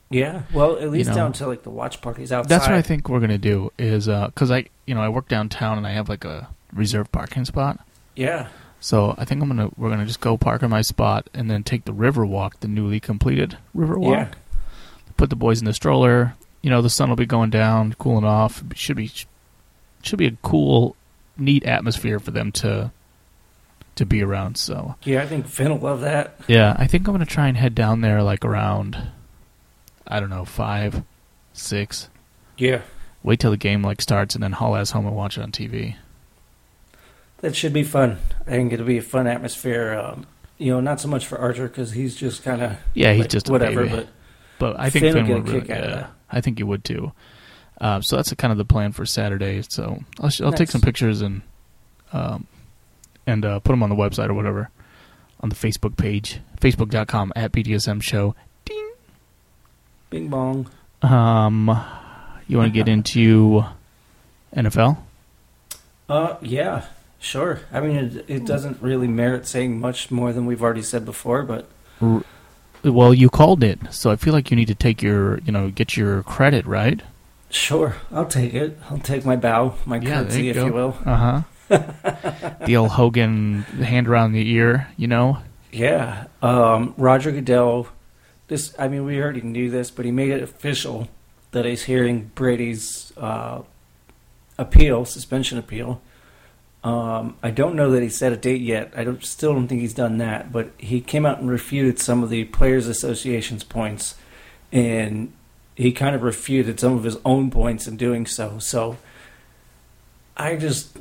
[0.10, 0.44] Yeah.
[0.54, 1.16] Well, at least know.
[1.16, 2.48] down to like the watch parties outside.
[2.50, 3.74] That's what I think we're gonna do.
[3.78, 7.44] Is because I, you know, I work downtown and I have like a reserved parking
[7.44, 7.80] spot.
[8.16, 8.48] Yeah.
[8.80, 11.64] So I think I'm gonna we're gonna just go park in my spot and then
[11.64, 14.12] take the river walk, the newly completed river walk.
[14.12, 14.30] Yeah.
[15.18, 16.36] Put the boys in the stroller.
[16.62, 18.64] You know, the sun will be going down, cooling off.
[18.70, 19.12] It should be
[20.04, 20.96] should be a cool,
[21.38, 22.92] neat atmosphere for them to
[23.96, 24.58] to be around.
[24.58, 26.40] So Yeah, I think Finn will love that.
[26.48, 28.98] yeah, I think I'm gonna try and head down there like around,
[30.08, 31.02] I don't know, five,
[31.54, 32.10] six.
[32.58, 32.82] Yeah.
[33.24, 35.52] Wait till the game like starts and then haul ass home and watch it on
[35.52, 35.96] TV.
[37.42, 38.18] That should be fun.
[38.48, 39.94] I think it'll be a fun atmosphere.
[39.94, 40.26] Um,
[40.58, 43.48] you know, not so much for Archer because he's just kind of Yeah, he's just
[43.50, 43.84] a whatever.
[43.84, 43.96] baby.
[43.96, 44.08] But
[44.60, 46.10] But I think Finn will Finn, get a would really, kick out of that.
[46.32, 47.12] I think you would too.
[47.80, 49.62] Um, so that's kind of the plan for Saturday.
[49.70, 51.44] So I'll, I'll take some pictures and
[52.12, 52.48] um,
[53.28, 54.70] and uh, put them on the website or whatever.
[55.42, 58.34] on the Facebook page, facebook.com at BDSM show.
[58.66, 58.92] Ding.
[60.10, 60.68] Bing bong.
[61.04, 61.68] Um,
[62.48, 63.64] you want to get into
[64.56, 64.98] NFL?
[66.10, 66.86] Uh, yeah,
[67.20, 67.62] sure.
[67.72, 71.44] I mean, it, it doesn't really merit saying much more than we've already said before,
[71.44, 71.68] but
[72.02, 72.24] R-
[72.84, 75.70] Well, you called it, so I feel like you need to take your, you know,
[75.70, 77.02] get your credit, right?
[77.50, 78.78] sure, I'll take it.
[78.90, 80.66] I'll take my bow, my Yeah, curtsy, you if go.
[80.66, 80.98] you will.
[81.06, 81.42] Uh huh.
[82.66, 85.38] the old Hogan hand around the ear, you know?
[85.72, 87.88] Yeah, um, Roger Goodell.
[88.48, 91.08] This, I mean, we already knew this, but he made it official
[91.52, 93.62] that he's hearing Brady's uh,
[94.58, 96.02] appeal, suspension appeal.
[96.84, 98.94] Um, I don't know that he set a date yet.
[98.96, 102.24] I don't, still don't think he's done that, but he came out and refuted some
[102.24, 104.16] of the Players Association's points,
[104.72, 105.34] and
[105.76, 108.60] he kind of refuted some of his own points in doing so.
[108.60, 108.98] So,
[110.38, 110.98] I just,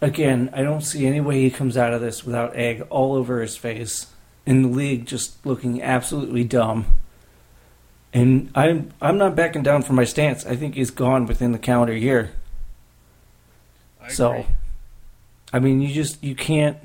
[0.00, 3.40] again, I don't see any way he comes out of this without egg all over
[3.40, 4.12] his face,
[4.44, 6.86] in the league just looking absolutely dumb.
[8.12, 10.46] And I'm I'm not backing down from my stance.
[10.46, 12.30] I think he's gone within the calendar year.
[14.08, 14.46] so,
[15.56, 16.76] I mean, you just you can't.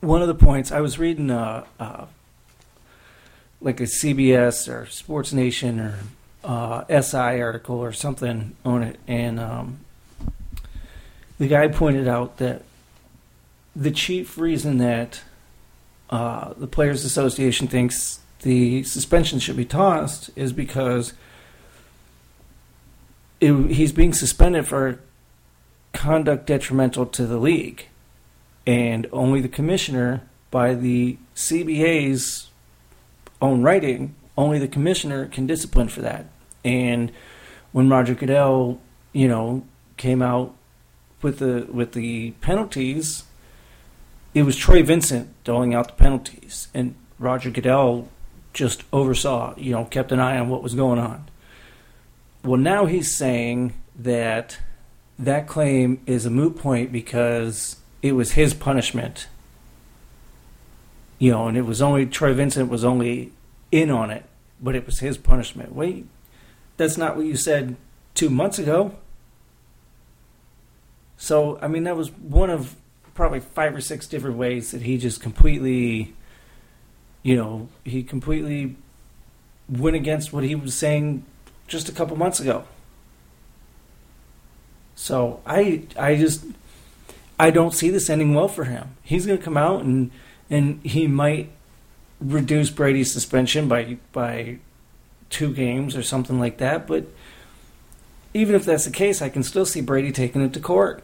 [0.00, 2.06] One of the points I was reading, uh, uh,
[3.60, 5.98] like a CBS or Sports Nation or
[6.42, 9.78] uh, SI article or something on it, and um,
[11.38, 12.62] the guy pointed out that
[13.76, 15.22] the chief reason that
[16.10, 21.12] uh, the Players Association thinks the suspension should be tossed is because
[23.40, 24.98] it, he's being suspended for
[25.92, 27.86] conduct detrimental to the league,
[28.66, 32.50] and only the commissioner, by the CBA's
[33.40, 36.26] own writing, only the commissioner can discipline for that.
[36.64, 37.12] And
[37.72, 38.80] when Roger Goodell,
[39.12, 39.64] you know,
[39.96, 40.54] came out
[41.20, 43.24] with the with the penalties,
[44.34, 48.08] it was Troy Vincent doling out the penalties, and Roger Goodell
[48.52, 51.28] just oversaw, you know, kept an eye on what was going on.
[52.44, 54.58] Well, now he's saying that
[55.22, 59.28] that claim is a moot point because it was his punishment.
[61.18, 63.32] You know, and it was only Troy Vincent was only
[63.70, 64.24] in on it,
[64.60, 65.74] but it was his punishment.
[65.74, 66.06] Wait,
[66.76, 67.76] that's not what you said
[68.14, 68.96] two months ago.
[71.16, 72.74] So, I mean, that was one of
[73.14, 76.14] probably five or six different ways that he just completely,
[77.22, 78.74] you know, he completely
[79.68, 81.24] went against what he was saying
[81.68, 82.64] just a couple months ago.
[85.02, 86.44] So I, I just,
[87.36, 88.94] I don't see this ending well for him.
[89.02, 90.12] He's going to come out and
[90.48, 91.50] and he might
[92.20, 94.58] reduce Brady's suspension by by
[95.28, 96.86] two games or something like that.
[96.86, 97.06] But
[98.32, 101.02] even if that's the case, I can still see Brady taking it to court.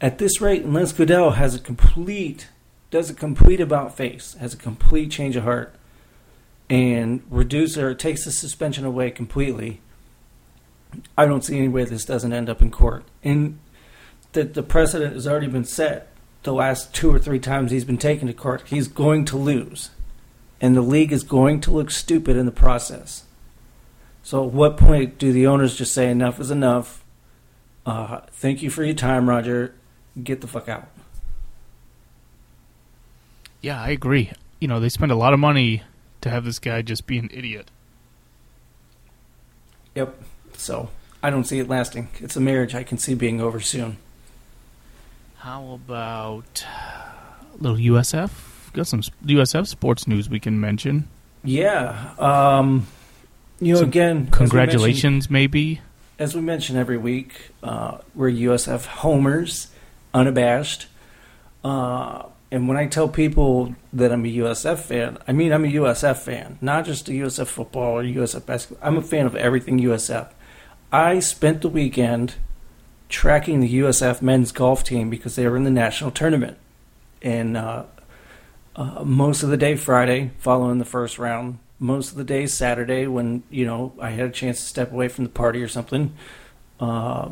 [0.00, 2.48] At this rate, unless Goodell has a complete,
[2.90, 5.74] does a complete about face, has a complete change of heart,
[6.70, 9.82] and reduces or takes the suspension away completely,
[11.16, 13.04] I don't see any way this doesn't end up in court.
[13.22, 13.58] And
[14.32, 16.08] that the precedent has already been set.
[16.42, 19.90] The last two or three times he's been taken to court, he's going to lose,
[20.60, 23.24] and the league is going to look stupid in the process.
[24.22, 27.04] So, at what point do the owners just say enough is enough?
[27.84, 29.74] Uh, thank you for your time, Roger.
[30.22, 30.88] Get the fuck out.
[33.60, 34.30] Yeah, I agree.
[34.60, 35.82] You know, they spend a lot of money
[36.20, 37.70] to have this guy just be an idiot.
[39.94, 40.22] Yep.
[40.58, 40.90] So
[41.22, 42.08] I don't see it lasting.
[42.18, 43.96] It's a marriage I can see being over soon.
[45.38, 48.30] How about a little USF?
[48.72, 51.08] Got some USF sports news we can mention.
[51.44, 52.14] Yeah.
[52.18, 52.86] Um,
[53.60, 55.80] you know, Some again, Congratulations, maybe.
[56.18, 59.68] As we mention every week, uh, we're USF homers,
[60.12, 60.86] unabashed.
[61.62, 65.68] Uh, and when I tell people that I'm a USF fan, I mean I'm a
[65.68, 68.86] USF fan, not just a USF football or USF basketball.
[68.86, 70.28] I'm a fan of everything USF.
[70.92, 72.36] I spent the weekend
[73.08, 76.56] tracking the USF men's golf team because they were in the national tournament.
[77.20, 77.84] And uh,
[78.76, 83.06] uh, most of the day Friday, following the first round, most of the day Saturday
[83.06, 86.14] when you know I had a chance to step away from the party or something.
[86.80, 87.30] Uh,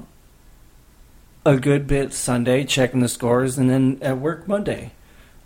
[1.44, 4.92] a good bit Sunday, checking the scores, and then at work Monday,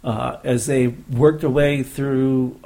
[0.03, 2.59] uh, as they worked their way through.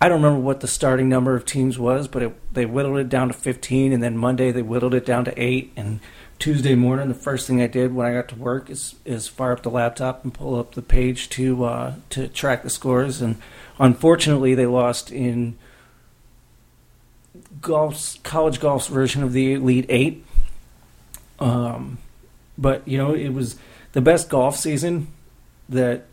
[0.00, 3.10] I don't remember what the starting number of teams was, but it, they whittled it
[3.10, 5.72] down to 15, and then Monday they whittled it down to eight.
[5.76, 6.00] And
[6.38, 9.52] Tuesday morning, the first thing I did when I got to work is is fire
[9.52, 13.20] up the laptop and pull up the page to uh, to track the scores.
[13.20, 13.36] And
[13.78, 15.58] unfortunately, they lost in
[17.60, 20.24] golf's college golf's version of the Elite Eight.
[21.38, 21.98] Um,
[22.56, 23.56] but you know, it was
[23.92, 25.08] the best golf season
[25.68, 26.06] that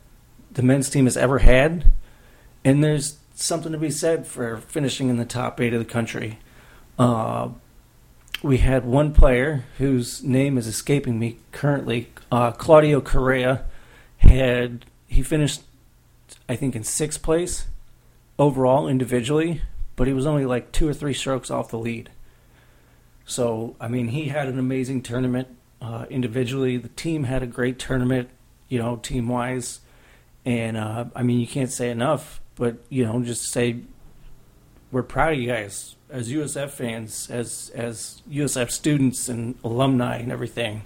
[0.51, 1.85] the men's team has ever had,
[2.65, 6.39] and there's something to be said for finishing in the top eight of the country.
[6.97, 7.49] Uh,
[8.41, 13.65] we had one player whose name is escaping me currently, uh, Claudio Correa,
[14.17, 15.61] had he finished,
[16.49, 17.67] I think, in sixth place
[18.39, 19.61] overall individually,
[19.95, 22.09] but he was only like two or three strokes off the lead.
[23.25, 25.47] So, I mean, he had an amazing tournament
[25.81, 26.77] uh, individually.
[26.77, 28.29] The team had a great tournament,
[28.67, 29.81] you know, team wise.
[30.45, 33.81] And, uh, I mean, you can't say enough, but, you know, just say
[34.91, 40.31] we're proud of you guys as USF fans, as as USF students and alumni and
[40.31, 40.83] everything.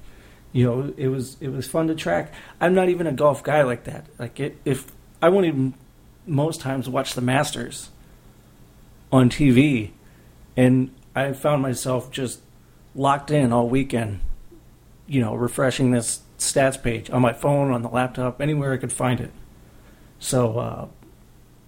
[0.52, 2.34] You know, it was it was fun to track.
[2.60, 4.06] I'm not even a golf guy like that.
[4.18, 5.74] Like it, if I won't even
[6.26, 7.90] most times watch the Masters
[9.12, 9.92] on TV,
[10.58, 12.42] and I found myself just
[12.96, 14.20] locked in all weekend.
[15.08, 18.92] You know, refreshing this stats page on my phone, on the laptop, anywhere I could
[18.92, 19.32] find it.
[20.20, 20.88] So uh,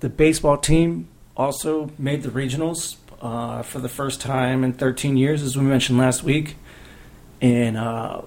[0.04, 5.42] the baseball team also made the regionals uh, for the first time in 13 years,
[5.42, 6.58] as we mentioned last week,
[7.40, 8.22] and uh,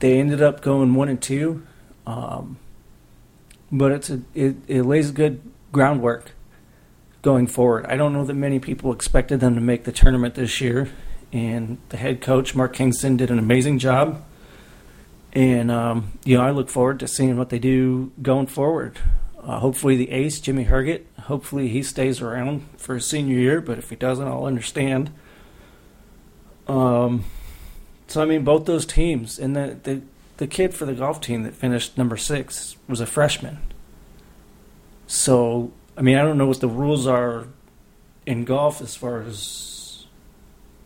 [0.00, 1.66] they ended up going one and two.
[2.06, 2.58] Um,
[3.72, 5.40] but it's a, it, it lays good
[5.72, 6.32] groundwork
[7.22, 7.86] going forward.
[7.86, 10.90] I don't know that many people expected them to make the tournament this year,
[11.32, 14.22] and the head coach Mark Kingston did an amazing job.
[15.32, 18.98] And um, you know, I look forward to seeing what they do going forward.
[19.46, 21.04] Uh, hopefully, the ace Jimmy Herget.
[21.20, 23.60] Hopefully, he stays around for his senior year.
[23.60, 25.12] But if he doesn't, I'll understand.
[26.66, 27.24] Um,
[28.08, 30.02] so I mean, both those teams, and the, the
[30.38, 33.58] the kid for the golf team that finished number six was a freshman.
[35.06, 37.46] So I mean, I don't know what the rules are
[38.26, 40.06] in golf as far as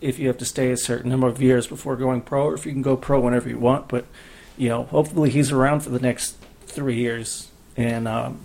[0.02, 2.66] if you have to stay a certain number of years before going pro, or if
[2.66, 3.88] you can go pro whenever you want.
[3.88, 4.04] But
[4.58, 8.38] you know, hopefully he's around for the next three years, and um,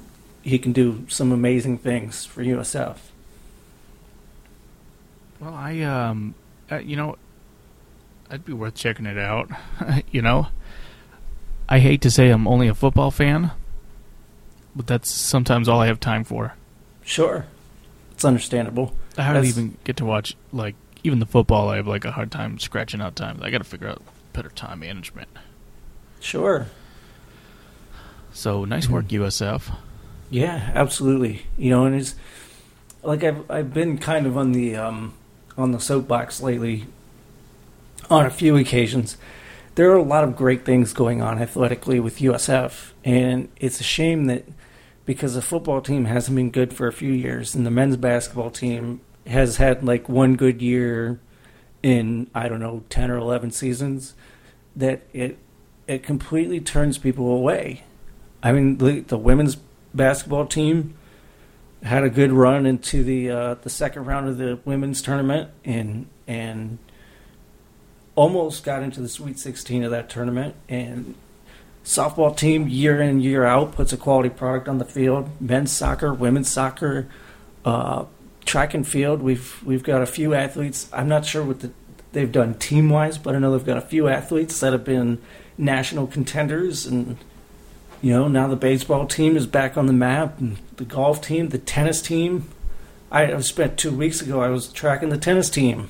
[0.45, 2.97] he can do some amazing things for USF.
[5.39, 6.35] Well, I um,
[6.71, 7.17] uh, you know,
[8.29, 9.49] I'd be worth checking it out.
[10.11, 10.47] you know,
[11.67, 13.51] I hate to say I'm only a football fan,
[14.75, 16.53] but that's sometimes all I have time for.
[17.03, 17.47] Sure,
[18.11, 18.95] it's understandable.
[19.17, 21.69] I hardly That's- even get to watch like even the football.
[21.69, 23.39] I have like a hard time scratching out time.
[23.41, 25.29] I got to figure out better time management.
[26.19, 26.67] Sure.
[28.31, 29.73] So nice work, USF.
[30.35, 31.45] Yeah, absolutely.
[31.57, 32.13] You know, and it's
[33.03, 35.13] like I've I've been kind of on the um,
[35.57, 36.87] on the soapbox lately
[38.09, 39.15] on a few occasions.
[39.75, 43.85] There are a lot of great things going on athletically with USF, and it's a
[43.85, 44.43] shame that
[45.05, 48.51] because the football team hasn't been good for a few years, and the men's basketball
[48.51, 51.17] team has had like one good year
[51.81, 54.15] in I don't know ten or eleven seasons,
[54.75, 55.37] that it
[55.87, 57.85] it completely turns people away.
[58.43, 59.55] I mean, the, the women's
[59.95, 60.95] basketball team
[61.83, 66.07] had a good run into the uh, the second round of the women's tournament and
[66.27, 66.79] and
[68.15, 70.55] almost got into the Sweet 16 of that tournament.
[70.67, 71.15] And
[71.83, 75.29] softball team year in year out puts a quality product on the field.
[75.39, 77.07] Men's soccer, women's soccer,
[77.63, 78.05] uh,
[78.45, 79.21] track and field.
[79.21, 80.89] We've we've got a few athletes.
[80.91, 81.71] I'm not sure what the,
[82.13, 85.21] they've done team wise, but I know they've got a few athletes that have been
[85.57, 87.17] national contenders and
[88.01, 91.49] you know, now the baseball team is back on the map, and the golf team,
[91.49, 92.49] the tennis team.
[93.11, 94.41] I, spent two weeks ago.
[94.41, 95.89] I was tracking the tennis team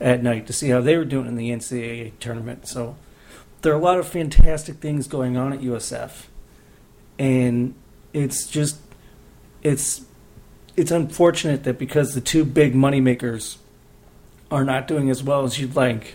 [0.00, 2.66] at night to see how they were doing in the NCAA tournament.
[2.66, 2.96] So
[3.60, 6.24] there are a lot of fantastic things going on at USF,
[7.18, 7.74] and
[8.12, 8.78] it's just
[9.62, 10.02] it's
[10.76, 13.58] it's unfortunate that because the two big moneymakers
[14.50, 16.14] are not doing as well as you'd like,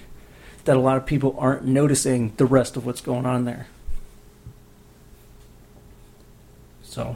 [0.66, 3.68] that a lot of people aren't noticing the rest of what's going on there.
[6.98, 7.16] So,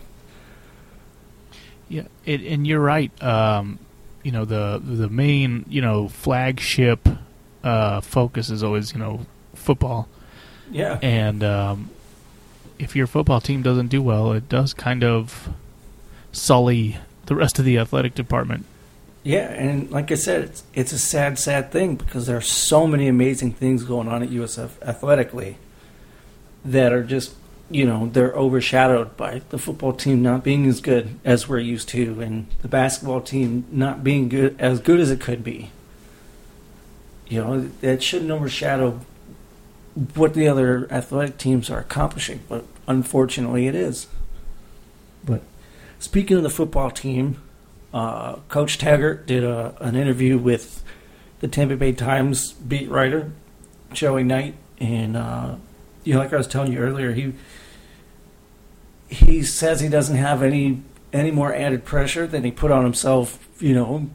[1.90, 3.12] Yeah, it, and you're right.
[3.24, 3.80] Um,
[4.22, 7.10] you know the the main you know flagship
[7.64, 10.08] uh, focus is always you know football,
[10.70, 11.00] yeah.
[11.02, 11.90] and um,
[12.78, 15.50] if your football team doesn't do well, it does kind of
[16.32, 18.66] sully the rest of the athletic department.
[19.24, 22.86] Yeah, and like I said, it's it's a sad, sad thing because there are so
[22.86, 25.58] many amazing things going on at USF athletically
[26.64, 27.34] that are just
[27.72, 31.90] you know they're overshadowed by the football team not being as good as we're used
[31.90, 35.72] to, and the basketball team not being good as good as it could be.
[37.28, 39.02] You know that shouldn't overshadow
[40.16, 44.08] what the other athletic teams are accomplishing, but unfortunately, it is.
[45.24, 45.42] But
[46.00, 47.42] speaking of the football team,
[47.94, 50.84] uh, Coach Taggart did a, an interview with
[51.40, 53.32] the Tampa Bay Times beat writer
[53.94, 55.56] Joey Knight, and uh,
[56.04, 57.34] you know, like I was telling you earlier, he
[59.12, 60.82] he says he doesn't have any
[61.14, 63.48] any more added pressure than he put on himself.
[63.60, 64.10] You know,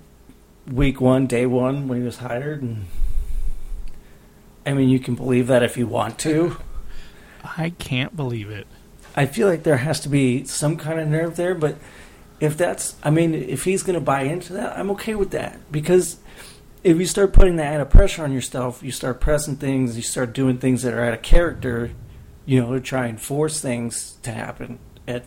[0.67, 2.87] week one, day one when he was hired, and
[4.65, 6.57] I mean, you can believe that if you want to.
[7.57, 8.67] I can't believe it.
[9.15, 11.77] I feel like there has to be some kind of nerve there, but
[12.41, 15.61] if that's, I mean, if he's going to buy into that, I'm okay with that
[15.71, 16.19] because
[16.83, 20.33] if you start putting that added pressure on yourself, you start pressing things, you start
[20.33, 21.93] doing things that are out of character,
[22.47, 24.79] you know, to try and force things to happen.
[25.07, 25.25] At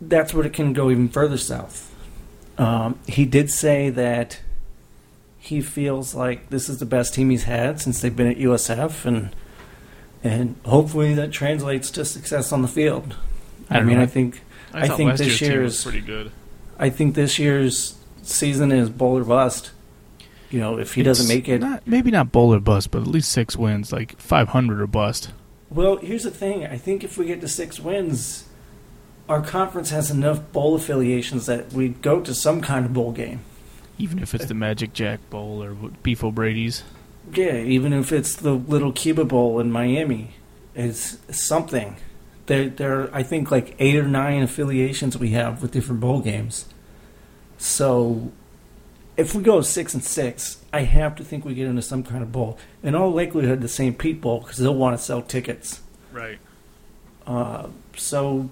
[0.00, 1.94] that's what it can go even further south.
[2.58, 4.40] Um, he did say that
[5.38, 9.06] he feels like this is the best team he's had since they've been at USF,
[9.06, 9.34] and
[10.22, 13.16] and hopefully that translates to success on the field.
[13.70, 14.02] I, don't mean, know.
[14.02, 14.42] I think
[14.74, 16.32] I thought think this year's team year's pretty good.
[16.78, 19.70] I think this year's season is bowl or bust.
[20.50, 23.06] You know, if he doesn't make it, not, maybe not bowl or bust, but at
[23.06, 25.30] least six wins, like 500 or bust.
[25.70, 26.66] Well, here's the thing.
[26.66, 28.48] I think if we get to six wins,
[29.28, 33.40] our conference has enough bowl affiliations that we'd go to some kind of bowl game.
[33.96, 36.82] Even if it's the Magic Jack Bowl or Beef O'Brady's.
[37.32, 40.32] Yeah, even if it's the little Cuba Bowl in Miami,
[40.74, 41.96] it's something.
[42.46, 46.20] There, there are, I think, like eight or nine affiliations we have with different bowl
[46.20, 46.64] games.
[47.58, 48.32] So,
[49.20, 52.22] if we go six and six, I have to think we get into some kind
[52.22, 52.58] of bowl.
[52.82, 53.92] In all likelihood, the.
[53.92, 55.80] Pete Bowl because they'll want to sell tickets.
[56.10, 56.38] Right.
[57.26, 58.48] Uh, so,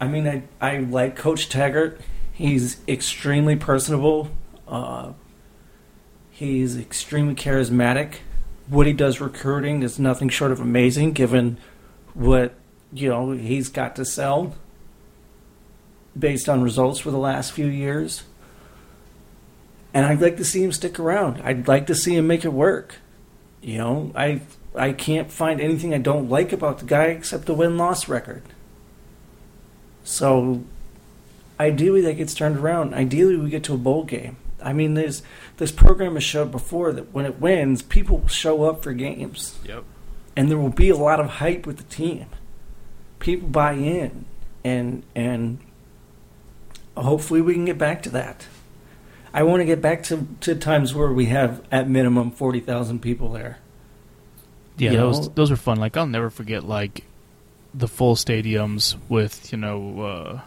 [0.00, 2.00] I mean, I, I like Coach Taggart.
[2.32, 4.30] He's extremely personable.
[4.66, 5.12] Uh,
[6.30, 8.16] he's extremely charismatic.
[8.68, 11.58] What he does recruiting is nothing short of amazing, given
[12.14, 12.54] what
[12.92, 14.56] you know he's got to sell
[16.18, 18.24] based on results for the last few years.
[19.96, 21.40] And I'd like to see him stick around.
[21.42, 22.96] I'd like to see him make it work.
[23.62, 24.42] You know, I
[24.74, 28.42] I can't find anything I don't like about the guy except the win loss record.
[30.04, 30.64] So
[31.58, 32.92] ideally that gets turned around.
[32.92, 34.36] Ideally we get to a bowl game.
[34.62, 35.22] I mean there's
[35.56, 39.58] this program has showed before that when it wins, people will show up for games.
[39.64, 39.82] Yep.
[40.36, 42.26] And there will be a lot of hype with the team.
[43.18, 44.26] People buy in
[44.62, 45.58] and and
[46.94, 48.46] hopefully we can get back to that.
[49.36, 53.00] I want to get back to, to times where we have at minimum forty thousand
[53.02, 53.58] people there.
[54.78, 55.32] Yeah, You those know?
[55.34, 55.76] those are fun.
[55.78, 57.04] Like I'll never forget like
[57.74, 60.40] the full stadiums with you know uh,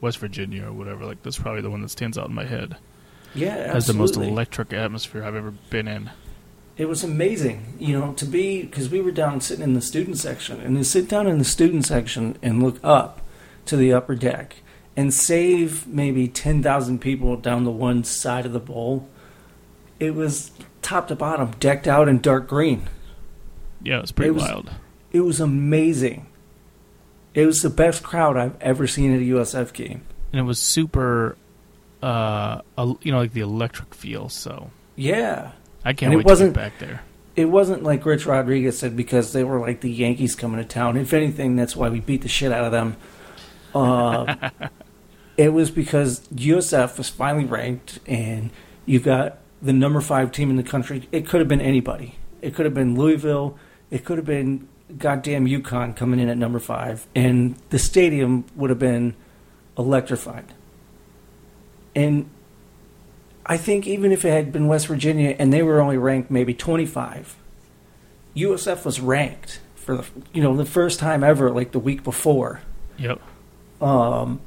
[0.00, 1.04] West Virginia or whatever.
[1.06, 2.76] Like that's probably the one that stands out in my head
[3.34, 6.10] Yeah, as the most electric atmosphere I've ever been in.
[6.76, 10.18] it was amazing, you know, to be because we were down sitting in the student
[10.18, 13.20] section, and to sit down in the student section and look up
[13.66, 14.56] to the upper deck
[14.96, 19.08] and save maybe ten thousand people down the one side of the bowl.
[20.00, 20.50] It was
[20.82, 22.88] top to bottom, decked out in dark green.
[23.82, 24.70] Yeah, it's pretty It was- pretty wild.
[25.12, 26.26] It was amazing.
[27.34, 30.02] It was the best crowd I've ever seen at a USF game.
[30.32, 31.36] And it was super,
[32.02, 32.60] uh,
[33.02, 34.28] you know, like the electric feel.
[34.28, 35.52] So Yeah,
[35.84, 37.02] I can't And it wasn't- to get back there.
[37.36, 40.96] it wasn't like Rich Rodriguez said because they were like the Yankees coming to town.
[40.96, 42.96] If anything, that's why we beat the shit out of them.
[43.74, 44.50] Uh,
[45.36, 48.50] it was because USF was finally ranked, and
[48.86, 51.08] you got the number five team in the country.
[51.12, 52.16] It could have been anybody.
[52.40, 53.56] It could have been Louisville.
[53.90, 54.68] It could have been
[54.98, 59.14] goddamn UConn coming in at number five, and the stadium would have been
[59.78, 60.52] electrified.
[61.94, 62.28] And
[63.46, 66.54] I think even if it had been West Virginia and they were only ranked maybe
[66.54, 67.36] 25,
[68.36, 72.60] USF was ranked for the you know the first time ever, like the week before.
[72.98, 73.20] Yep.
[73.80, 74.40] Um,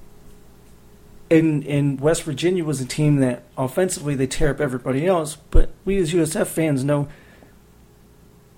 [1.30, 5.72] and and West Virginia was a team that offensively they tear up everybody else, but
[5.84, 7.08] we as USF fans know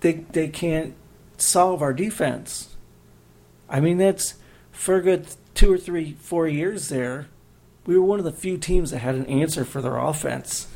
[0.01, 0.93] they they can't
[1.38, 2.76] solve our defense.
[3.70, 4.36] I mean that's
[4.72, 7.28] for a good two or three, four years there.
[7.86, 10.68] We were one of the few teams that had an answer for their offense.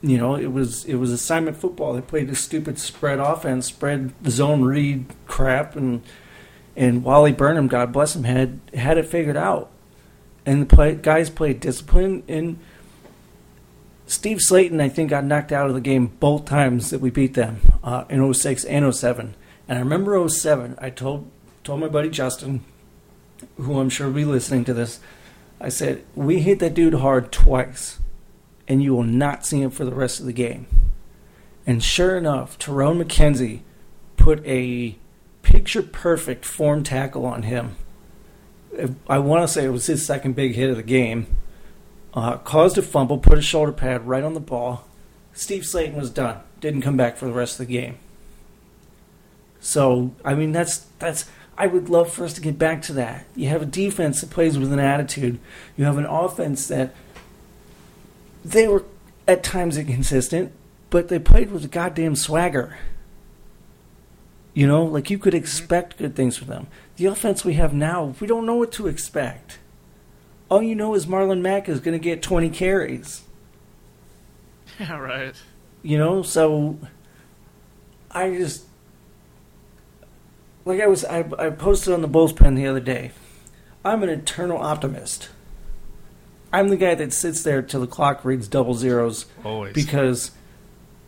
[0.00, 1.92] You know, it was it was assignment football.
[1.92, 6.02] They played this stupid spread offense, spread zone read crap, and
[6.76, 9.70] and Wally Burnham, God bless him, had had it figured out.
[10.48, 12.22] And the play, guys played discipline.
[12.26, 12.58] And
[14.06, 17.34] Steve Slaton, I think, got knocked out of the game both times that we beat
[17.34, 19.34] them uh, in 06 and 07.
[19.68, 21.30] And I remember 07, I told
[21.64, 22.64] told my buddy Justin,
[23.58, 25.00] who I'm sure will be listening to this,
[25.60, 27.98] I said, We hit that dude hard twice,
[28.66, 30.66] and you will not see him for the rest of the game.
[31.66, 33.60] And sure enough, Tyrone McKenzie
[34.16, 34.96] put a
[35.42, 37.76] picture perfect form tackle on him.
[39.08, 41.26] I want to say it was his second big hit of the game.
[42.14, 44.84] Uh, caused a fumble, put a shoulder pad right on the ball.
[45.32, 46.40] Steve Slaton was done.
[46.60, 47.98] Didn't come back for the rest of the game.
[49.60, 51.26] So I mean, that's that's.
[51.56, 53.26] I would love for us to get back to that.
[53.34, 55.40] You have a defense that plays with an attitude.
[55.76, 56.94] You have an offense that
[58.44, 58.84] they were
[59.26, 60.52] at times inconsistent,
[60.90, 62.78] but they played with a goddamn swagger.
[64.58, 66.66] You know, like you could expect good things from them.
[66.96, 69.60] The offense we have now, we don't know what to expect.
[70.48, 73.22] All you know is Marlon Mack is going to get 20 carries.
[74.80, 75.34] Yeah, right.
[75.82, 76.76] You know, so
[78.10, 78.64] I just
[80.64, 83.12] like I was I, I posted on the Bulls pen the other day.
[83.84, 85.30] I'm an eternal optimist.
[86.52, 89.72] I'm the guy that sits there till the clock reads double zeros Always.
[89.72, 90.32] because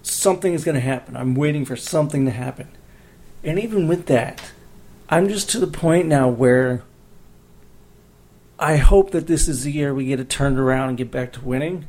[0.02, 1.16] something is going to happen.
[1.16, 2.68] I'm waiting for something to happen.
[3.42, 4.52] And even with that,
[5.08, 6.82] I'm just to the point now where
[8.58, 11.32] I hope that this is the year we get it turned around and get back
[11.32, 11.86] to winning.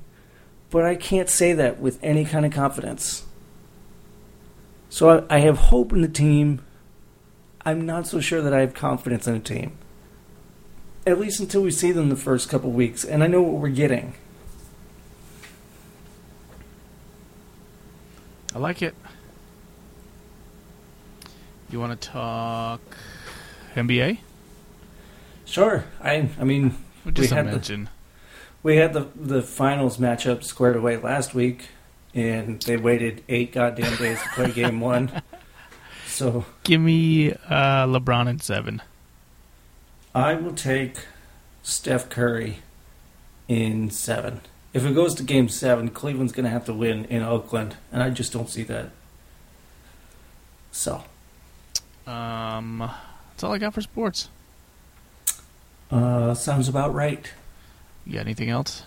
[0.70, 3.26] But I can't say that with any kind of confidence.
[4.90, 6.62] So I, I have hope in the team.
[7.66, 9.78] I'm not so sure that I have confidence in the team.
[11.06, 13.70] At least until we see them the first couple weeks, and I know what we're
[13.70, 14.14] getting.
[18.56, 18.96] I like it.
[21.72, 22.82] You want to talk
[23.76, 24.18] NBA?
[25.46, 25.86] Sure.
[26.02, 26.76] I I mean
[27.14, 27.88] Just We had the-
[28.64, 31.70] we had the the finals matchup squared away last week
[32.14, 35.22] and they waited eight goddamn days to play game one.
[36.08, 38.82] So Give me uh, LeBron and seven.
[40.14, 41.06] I will take
[41.64, 42.58] Steph Curry
[43.48, 44.42] in seven.
[44.74, 48.10] If it goes to game seven, Cleveland's gonna have to win in Oakland, and I
[48.10, 48.90] just don't see that.
[50.72, 51.04] So
[52.08, 52.80] Um,
[53.32, 54.30] that's all I got for sports.
[55.92, 57.32] uh sounds about right.
[58.06, 58.84] You got anything else?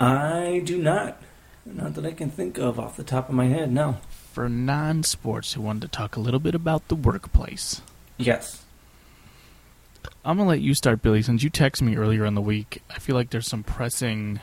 [0.00, 1.20] I do not.
[1.66, 3.98] Not that I can think of off the top of my head, no.
[4.32, 7.82] For non-sports, who wanted to talk a little bit about the workplace.
[8.16, 8.64] Yes.
[10.24, 12.82] I'm gonna let you start, Billy, since you texted me earlier in the week.
[12.90, 14.40] I feel like there's some pressing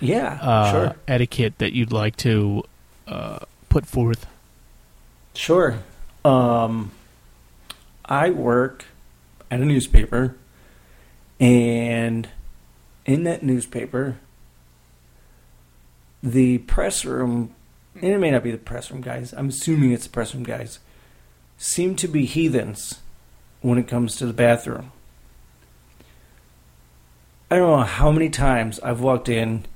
[0.00, 0.96] Yeah, uh, sure.
[1.08, 2.62] etiquette that you'd like to
[3.06, 4.26] uh, put forth.
[5.34, 5.78] Sure.
[6.24, 6.92] Um,
[8.04, 8.84] I work
[9.50, 10.36] at a newspaper,
[11.40, 12.28] and
[13.04, 14.18] in that newspaper,
[16.22, 17.54] the press room,
[17.96, 20.44] and it may not be the press room guys, I'm assuming it's the press room
[20.44, 20.78] guys,
[21.58, 23.00] seem to be heathens
[23.60, 24.92] when it comes to the bathroom.
[27.50, 29.66] I don't know how many times I've walked in,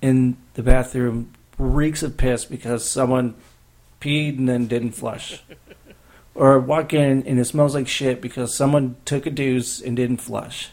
[0.00, 3.34] and the bathroom reeks of piss because someone
[4.00, 5.42] peed and then didn't flush.
[6.38, 10.18] or walk in and it smells like shit because someone took a deuce and didn't
[10.18, 10.70] flush.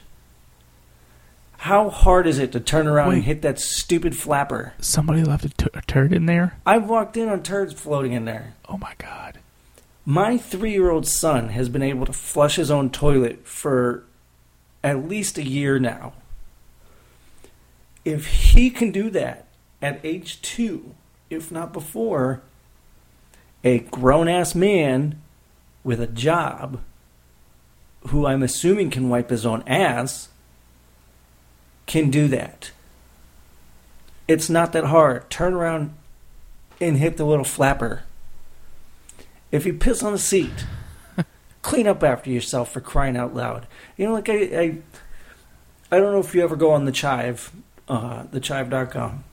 [1.58, 3.16] How hard is it to turn around Wait.
[3.16, 4.74] and hit that stupid flapper?
[4.80, 6.56] Somebody left a, t- a turd in there.
[6.68, 8.54] I've walked in on turds floating in there.
[8.70, 9.40] Oh my god!
[10.06, 14.04] My three year old son has been able to flush his own toilet for
[14.84, 16.14] at least a year now.
[18.04, 19.48] If he can do that
[19.82, 20.94] at age two,
[21.32, 22.44] if not before,
[23.64, 25.20] a grown ass man
[25.86, 26.82] with a job
[28.08, 30.28] who I'm assuming can wipe his own ass
[31.86, 32.72] can do that.
[34.28, 35.30] It's not that hard.
[35.30, 35.94] Turn around
[36.82, 38.04] and hit the little flapper.
[39.52, 40.66] If you piss on the seat,
[41.62, 43.68] clean up after yourself for crying out loud.
[43.96, 44.78] You know, like I, I,
[45.92, 47.52] I don't know if you ever go on the Chive,
[47.88, 49.24] uh, thechive.com,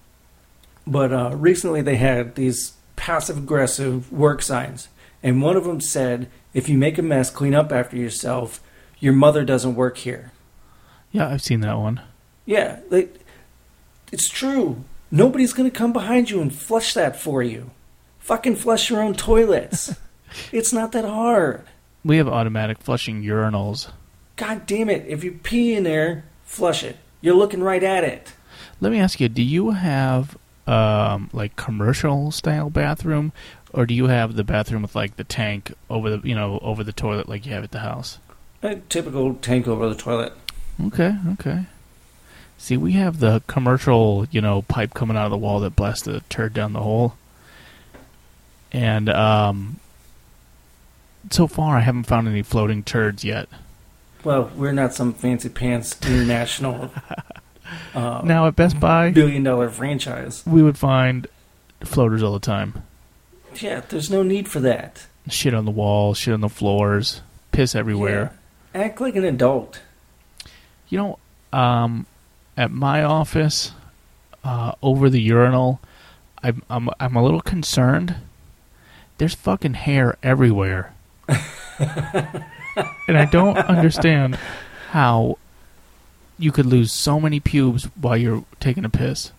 [0.87, 4.89] but uh, recently they had these passive aggressive work signs,
[5.23, 8.61] and one of them said, "If you make a mess, clean up after yourself.
[9.01, 10.33] Your mother doesn't work here."
[11.11, 12.01] Yeah, I've seen that one.
[12.47, 13.21] Yeah, like,
[14.11, 14.85] it's true.
[15.11, 17.71] Nobody's gonna come behind you and flush that for you.
[18.19, 19.95] Fucking flush your own toilets.
[20.53, 21.65] it's not that hard.
[22.05, 23.91] We have automatic flushing urinals.
[24.37, 25.05] God damn it!
[25.07, 26.97] If you pee in there, flush it.
[27.21, 28.33] You're looking right at it.
[28.81, 30.37] Let me ask you: Do you have
[30.67, 33.33] um, like commercial style bathroom,
[33.73, 36.85] or do you have the bathroom with like the tank over the you know over
[36.85, 38.19] the toilet like you have at the house?
[38.63, 40.33] A typical tank over the toilet.
[40.87, 41.65] Okay, okay.
[42.59, 46.05] See, we have the commercial, you know, pipe coming out of the wall that blasts
[46.05, 47.15] the turd down the hole.
[48.71, 49.81] And um,
[51.31, 53.49] so far, I haven't found any floating turds yet.
[54.23, 56.93] Well, we're not some fancy pants international
[57.95, 60.45] uh, Now at Best Buy, billion dollar franchise.
[60.47, 61.27] we would find
[61.83, 62.85] floaters all the time.
[63.61, 65.07] Yeah, there's no need for that.
[65.29, 67.21] Shit on the walls, shit on the floors,
[67.53, 68.33] piss everywhere.
[68.75, 68.83] Yeah.
[68.83, 69.81] Act like an adult.
[70.89, 71.19] You know,
[71.59, 72.07] um,
[72.57, 73.73] at my office,
[74.45, 75.81] uh, over the urinal,
[76.43, 78.17] I'm, I'm I'm a little concerned.
[79.19, 80.93] There's fucking hair everywhere.
[81.29, 84.39] and I don't understand
[84.91, 85.39] how
[86.39, 89.31] you could lose so many pubes while you're taking a piss.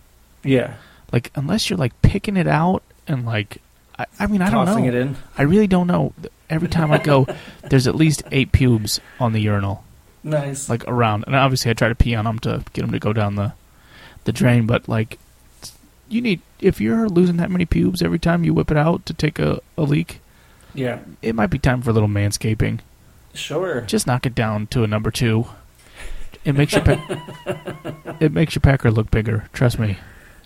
[0.42, 0.74] Yeah.
[1.12, 3.60] Like unless you're like picking it out and like
[3.98, 4.88] I, I mean I don't Tossing know.
[4.88, 5.16] it in.
[5.38, 6.12] I really don't know.
[6.50, 7.26] Every time I go,
[7.70, 9.82] there's at least eight pubes on the urinal,
[10.22, 10.68] Nice.
[10.68, 11.24] like around.
[11.26, 13.52] And obviously, I try to pee on them to get them to go down the
[14.24, 14.66] the drain.
[14.66, 15.18] But like,
[16.08, 19.14] you need if you're losing that many pubes every time you whip it out to
[19.14, 20.20] take a, a leak,
[20.74, 20.98] yeah.
[21.22, 22.80] it might be time for a little manscaping.
[23.32, 23.80] Sure.
[23.82, 25.46] Just knock it down to a number two.
[26.44, 27.32] It makes your pa-
[28.20, 29.48] it makes your packer look bigger.
[29.52, 29.96] Trust me.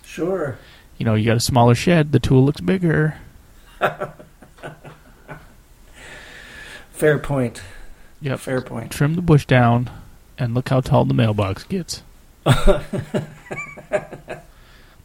[0.03, 0.57] Sure.
[0.97, 3.17] You know, you got a smaller shed, the tool looks bigger.
[6.91, 7.61] Fair point.
[8.21, 8.39] Yep.
[8.39, 8.91] Fair point.
[8.91, 9.89] Trim the bush down,
[10.37, 12.03] and look how tall the mailbox gets.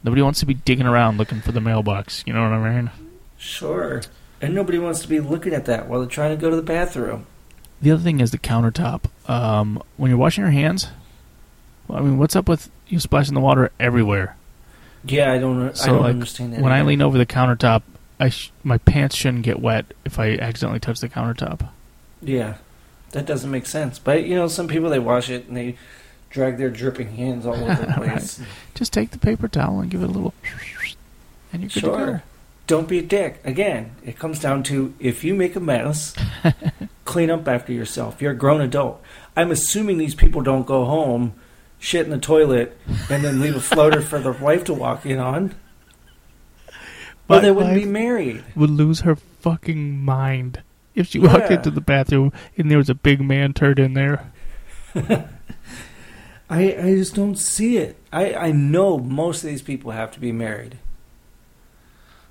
[0.05, 2.25] Nobody wants to be digging around looking for the mailbox.
[2.27, 2.91] You know what I mean?
[3.39, 4.03] Sure.
[4.41, 6.63] And nobody wants to be looking at that while they're trying to go to the
[6.63, 7.27] bathroom.
[7.81, 9.05] The other thing is the countertop.
[9.27, 10.89] Um, when you're washing your hands,
[11.89, 14.37] well, I mean, what's up with you splashing the water everywhere?
[15.05, 15.81] Yeah, I don't.
[15.83, 16.61] I don't like, understand that.
[16.61, 17.83] When I lean over the countertop,
[18.21, 21.69] I sh- my pants shouldn't get wet if I accidentally touch the countertop.
[22.23, 22.55] Yeah,
[23.11, 23.99] that doesn't make sense.
[23.99, 25.77] But you know, some people they wash it and they
[26.31, 28.41] drag their dripping hands all over the place.
[28.75, 30.35] Just take the paper towel and give it a little,
[31.53, 32.21] and you're good to go.
[32.67, 33.41] Don't be a dick.
[33.45, 36.15] Again, it comes down to if you make a mess,
[37.05, 38.23] clean up after yourself.
[38.23, 39.03] You're a grown adult.
[39.37, 41.35] I'm assuming these people don't go home,
[41.79, 42.77] shit in the toilet,
[43.11, 45.55] and then leave a floater for their wife to walk in on.
[47.29, 48.45] My they wouldn't be married.
[48.55, 50.63] would lose her fucking mind
[50.95, 51.57] if she walked Yeah.
[51.57, 54.31] into the bathroom and there was a big man turd in there.
[54.95, 55.29] I,
[56.51, 57.97] I just don't see it.
[58.13, 60.79] I, I know most of these people have to be married.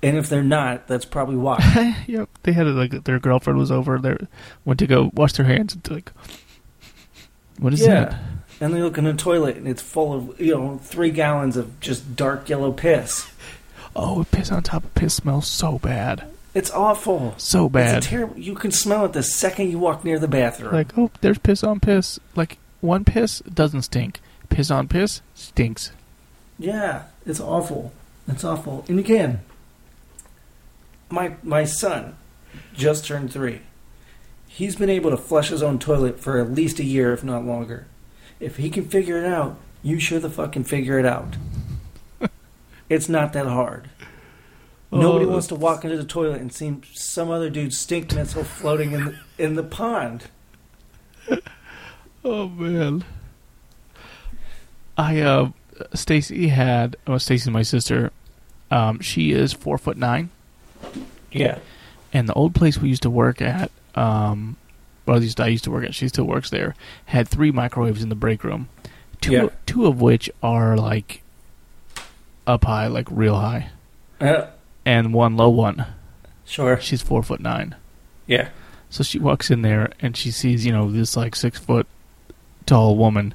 [0.02, 1.96] And if they're not, that's probably why.
[2.06, 3.98] yep, they had it like their girlfriend was over.
[3.98, 4.16] They
[4.64, 6.12] went to go wash their hands and like,
[7.58, 8.04] what is Yeah.
[8.06, 8.20] that?
[8.60, 11.80] and they look in the toilet and it's full of, you know, three gallons of
[11.80, 13.28] just dark yellow piss.
[13.96, 16.24] Oh, piss on top of piss smells so bad,
[16.54, 17.34] It's awful.
[17.36, 17.98] so bad.
[17.98, 18.38] It's a terrible.
[18.38, 20.72] You can smell it the second you walk near the bathroom.
[20.72, 22.18] like, oh, there's piss on piss.
[22.34, 24.20] Like one piss doesn't stink.
[24.48, 25.92] Piss on piss stinks.
[26.58, 27.92] yeah, it's awful.
[28.28, 28.84] It's awful.
[28.88, 29.40] And again,
[31.10, 32.16] my my son
[32.74, 33.60] just turned three.
[34.46, 37.44] He's been able to flush his own toilet for at least a year, if not
[37.44, 37.86] longer.
[38.40, 41.36] If he can figure it out, you sure the fuck can figure it out.
[42.88, 43.90] It's not that hard.
[44.92, 48.44] Nobody Oh, wants to walk into the toilet and see some other dude's stink missile
[48.44, 50.26] floating in the, in the pond.
[52.26, 53.04] Oh man.
[54.96, 55.50] I uh
[55.92, 58.12] Stacy had oh Stacy's my sister.
[58.70, 60.30] Um she is four foot nine.
[61.32, 61.58] Yeah.
[62.14, 64.56] And the old place we used to work at, um
[65.04, 66.74] well at least I used to work at, she still works there,
[67.06, 68.68] had three microwaves in the break room.
[69.20, 69.48] Two Yeah.
[69.66, 71.22] two of which are like
[72.46, 73.70] up high, like real high.
[74.20, 74.46] Uh,
[74.86, 75.86] And one low one.
[76.44, 76.78] sure.
[76.80, 77.74] She's four foot nine.
[78.26, 78.48] Yeah.
[78.90, 81.86] So she walks in there and she sees, you know, this like six foot
[82.66, 83.34] tall woman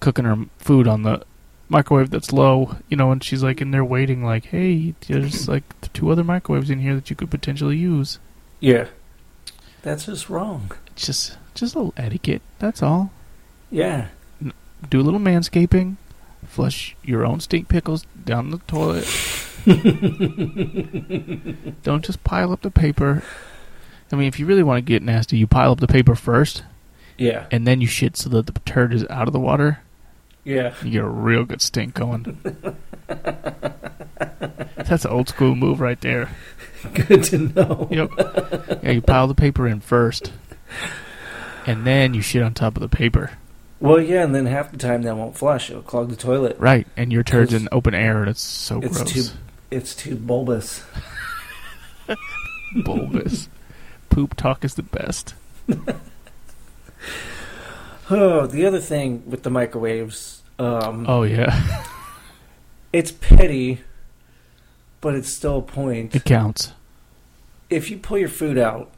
[0.00, 1.22] cooking her food on the
[1.68, 5.62] microwave that's low, you know, and she's like in there waiting, like, hey, there's like
[5.92, 8.18] two other microwaves in here that you could potentially use.
[8.60, 8.86] Yeah.
[9.82, 10.72] That's just wrong.
[10.96, 12.42] Just, just a little etiquette.
[12.58, 13.12] That's all.
[13.70, 14.08] Yeah.
[14.90, 15.96] Do a little manscaping.
[16.46, 19.04] Flush your own stink pickles down the toilet.
[21.82, 23.22] Don't just pile up the paper.
[24.10, 26.62] I mean, if you really want to get nasty, you pile up the paper first,
[27.18, 27.46] Yeah.
[27.50, 29.80] and then you shit so that the turd is out of the water.
[30.44, 30.74] Yeah.
[30.82, 32.38] You get a real good stink going.
[34.76, 36.30] That's an old school move right there.
[36.94, 37.88] Good to know.
[37.90, 38.10] Yep.
[38.82, 40.32] Yeah, you pile the paper in first,
[41.66, 43.32] and then you shit on top of the paper.
[43.80, 45.70] Well, yeah, and then half the time that won't flush.
[45.70, 46.56] It'll clog the toilet.
[46.58, 49.12] Right, and your turd's in open air, and it's so It's gross.
[49.12, 49.24] too
[49.70, 50.82] it's too bulbous.
[52.84, 53.48] bulbous.
[54.10, 55.34] Poop talk is the best.
[58.10, 61.84] Oh, the other thing with the microwaves, um, Oh yeah,
[62.92, 63.82] it's petty,
[65.02, 66.16] but it's still a point.
[66.16, 66.72] it counts.
[67.68, 68.90] if you pull your food out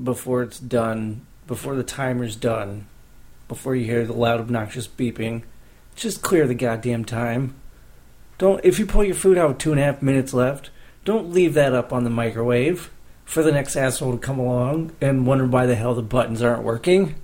[0.00, 2.86] before it's done, before the timer's done,
[3.50, 5.42] before you hear the loud obnoxious beeping,
[5.94, 7.54] just clear the goddamn time.
[8.38, 10.70] Don't if you pull your food out with two and a half minutes left,
[11.04, 12.90] don't leave that up on the microwave
[13.26, 16.62] for the next asshole to come along and wonder why the hell the buttons aren't
[16.62, 17.16] working.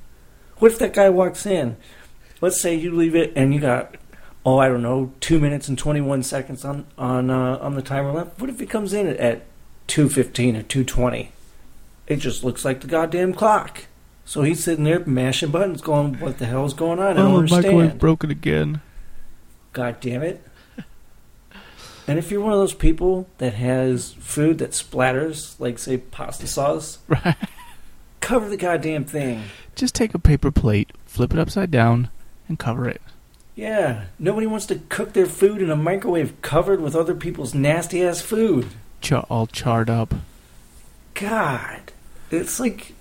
[0.58, 1.78] What if that guy walks in?
[2.42, 3.96] Let's say you leave it and you got
[4.44, 7.82] oh I don't know two minutes and twenty one seconds on on uh, on the
[7.82, 8.38] timer left.
[8.38, 9.46] What if he comes in at
[9.86, 11.32] two fifteen or two twenty?
[12.06, 13.86] it just looks like the goddamn clock.
[14.26, 17.06] So he's sitting there mashing buttons, going, "What the hell's going on?
[17.06, 18.82] I don't oh, understand." microwave broken again.
[19.72, 20.44] God damn it.
[22.08, 26.46] And if you're one of those people that has food that splatters, like say pasta
[26.46, 27.34] sauce, Right.
[28.20, 29.42] cover the goddamn thing.
[29.74, 32.08] Just take a paper plate, flip it upside down,
[32.48, 33.02] and cover it.
[33.56, 38.04] Yeah, nobody wants to cook their food in a microwave covered with other people's nasty
[38.04, 38.68] ass food.
[39.28, 40.14] All charred up.
[41.14, 41.92] God,
[42.30, 42.94] it's like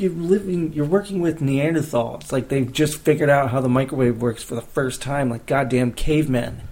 [0.00, 2.32] you're living, you're working with Neanderthals.
[2.32, 5.92] Like they've just figured out how the microwave works for the first time, like goddamn
[5.92, 6.62] cavemen.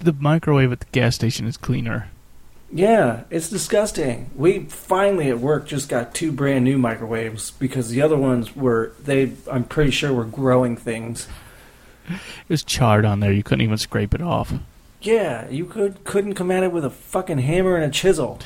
[0.00, 2.08] The microwave at the gas station is cleaner.
[2.70, 4.30] Yeah, it's disgusting.
[4.34, 8.92] We finally at work just got two brand new microwaves because the other ones were
[9.02, 11.28] they I'm pretty sure were growing things.
[12.08, 13.32] It was charred on there.
[13.32, 14.52] You couldn't even scrape it off.
[15.00, 18.38] Yeah, you could couldn't come at it with a fucking hammer and a chisel.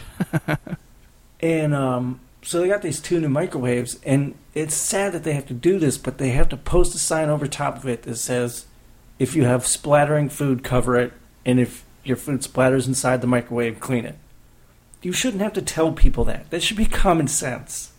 [1.40, 5.46] and um so they got these two new microwaves and it's sad that they have
[5.46, 8.16] to do this, but they have to post a sign over top of it that
[8.16, 8.66] says
[9.18, 11.12] if you have splattering food, cover it,
[11.44, 14.16] and if your food splatters inside the microwave, clean it.
[15.00, 16.50] You shouldn't have to tell people that.
[16.50, 17.92] That should be common sense.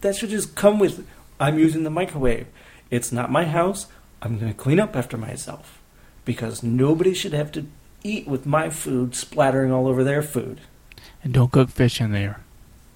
[0.00, 1.06] That should just come with
[1.40, 2.46] I'm using the microwave.
[2.90, 3.86] It's not my house.
[4.22, 5.80] I'm going to clean up after myself
[6.24, 7.66] because nobody should have to
[8.02, 10.60] eat with my food splattering all over their food.
[11.22, 12.40] And don't cook fish in there.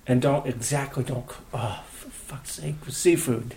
[0.06, 1.44] And don't exactly don't cook.
[1.54, 3.56] Oh, for fuck's sake, seafood.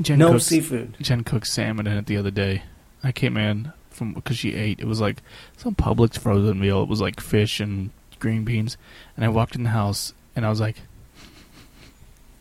[0.00, 0.96] Jen no cooks, seafood.
[1.00, 2.62] Jen cooked salmon in it the other day.
[3.02, 4.80] I came in from because she ate.
[4.80, 5.22] It was like
[5.56, 6.82] some Publix frozen meal.
[6.82, 8.76] It was like fish and green beans.
[9.16, 10.76] And I walked in the house and I was like,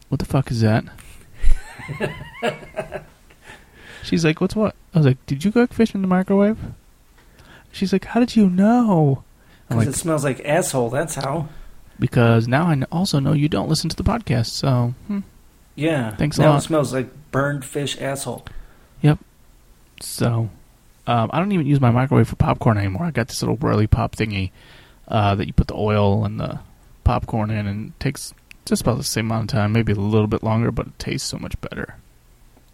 [0.10, 0.86] "What the fuck is that?"
[4.04, 6.58] She's like, "What's what?" I was like, "Did you cook fish in the microwave?"
[7.72, 9.24] She's like, "How did you know?"
[9.68, 10.90] Because like, it smells like asshole.
[10.90, 11.48] That's how.
[12.00, 15.20] "Because now I also know you don't listen to the podcast." So, hmm.
[15.76, 16.16] Yeah.
[16.16, 16.58] Thanks a now lot.
[16.60, 18.46] it smells like burned fish asshole.
[19.02, 19.20] Yep.
[20.02, 20.50] So,
[21.08, 23.04] um, I don't even use my microwave for popcorn anymore.
[23.04, 24.52] I got this little whirly pop thingy
[25.08, 26.60] uh, that you put the oil and the
[27.04, 28.34] popcorn in, and it takes
[28.66, 31.28] just about the same amount of time, maybe a little bit longer, but it tastes
[31.28, 31.98] so much better.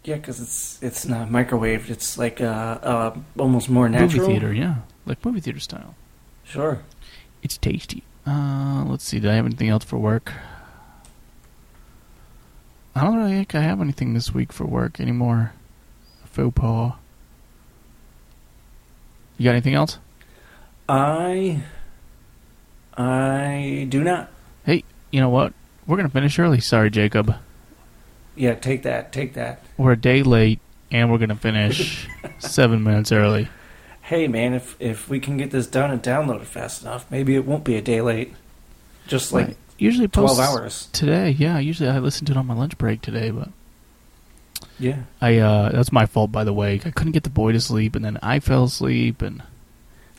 [0.04, 1.90] Yeah, because it's it's not microwaved.
[1.90, 2.46] It's like uh,
[2.82, 4.22] uh almost more natural.
[4.22, 5.96] Movie theater, yeah, like movie theater style.
[6.44, 6.82] Sure.
[7.44, 8.04] It's tasty.
[8.26, 9.20] Uh, let's see.
[9.20, 10.32] Did I have anything else for work?
[12.96, 15.54] I don't really think I have anything this week for work anymore.
[16.26, 16.94] Faux pas.
[19.38, 19.98] You got anything else?
[20.88, 21.64] I
[22.96, 24.30] I do not.
[24.66, 25.54] Hey, you know what?
[25.88, 26.60] We're gonna finish early.
[26.60, 27.36] Sorry, Jacob.
[28.36, 29.12] Yeah, take that.
[29.12, 29.64] Take that.
[29.78, 30.60] We're a day late,
[30.92, 32.08] and we're gonna finish
[32.40, 33.50] seven minutes early.
[34.12, 37.34] Hey man, if if we can get this done and download it fast enough, maybe
[37.34, 38.34] it won't be a day late.
[39.08, 39.58] Just like Right.
[39.78, 40.90] Usually twelve hours.
[40.92, 41.30] today.
[41.30, 43.48] Yeah, usually I listened to it on my lunch break today, but
[44.78, 45.04] Yeah.
[45.22, 46.74] I uh that's my fault by the way.
[46.84, 49.44] I couldn't get the boy to sleep, and then I fell asleep, and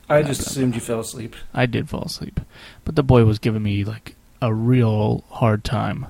[0.09, 1.37] I just assumed you fell asleep.
[1.53, 2.41] I did fall asleep.
[2.87, 6.07] But the boy was giving me like a real hard time.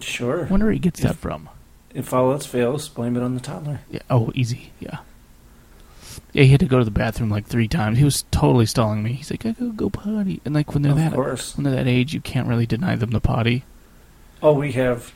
[0.00, 0.44] Sure.
[0.44, 1.48] Wonder where he gets If- that from.
[1.94, 3.80] If all else fails, blame it on the toddler.
[3.90, 4.00] Yeah.
[4.10, 4.72] Oh, easy.
[4.78, 4.98] Yeah.
[6.32, 7.98] Yeah, he had to go to the bathroom like three times.
[7.98, 9.14] He was totally stalling me.
[9.14, 11.56] He's like, "I gotta go potty," and like when they're of that course.
[11.56, 13.64] when they're that age, you can't really deny them the potty.
[14.42, 15.12] Oh, we have.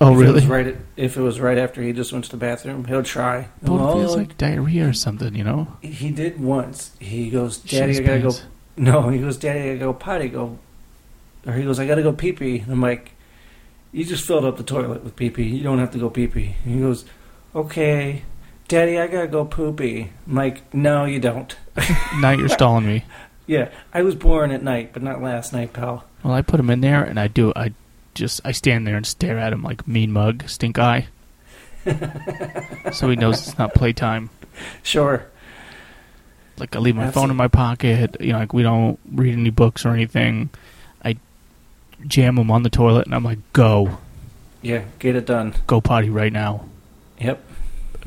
[0.00, 0.32] Oh, if really?
[0.34, 0.66] was right.
[0.66, 3.48] At, if it was right after he just went to the bathroom, he'll try.
[3.62, 4.18] But Oh, it feels oh.
[4.18, 5.68] like diarrhea or something, you know?
[5.80, 6.94] he did once.
[6.98, 8.32] He goes, "Daddy, I gotta go."
[8.78, 10.58] No, he goes, "Daddy, I gotta go potty." Go,
[11.46, 13.12] or he goes, "I gotta go pee pee." I'm like,
[13.92, 15.44] "You just filled up the toilet with pee pee.
[15.44, 17.06] You don't have to go pee pee." He goes,
[17.54, 18.24] "Okay,
[18.68, 21.54] Daddy, I gotta go poopy." I'm like, "No, you don't."
[22.20, 23.04] now you're stalling me.
[23.46, 26.04] Yeah, I was born at night, but not last night, pal.
[26.24, 27.52] Well, I put him in there, and I do.
[27.54, 27.72] I
[28.14, 31.06] just I stand there and stare at him like mean mug, stink eye.
[32.92, 34.30] so he knows it's not playtime.
[34.82, 35.26] Sure.
[36.58, 38.16] Like I leave my phone in my pocket.
[38.18, 40.48] You know, like we don't read any books or anything.
[41.04, 41.16] I
[42.06, 43.98] jam him on the toilet, and I'm like, "Go,
[44.62, 45.54] Yeah, get it done.
[45.66, 46.64] go potty right now."
[47.20, 47.42] Yep.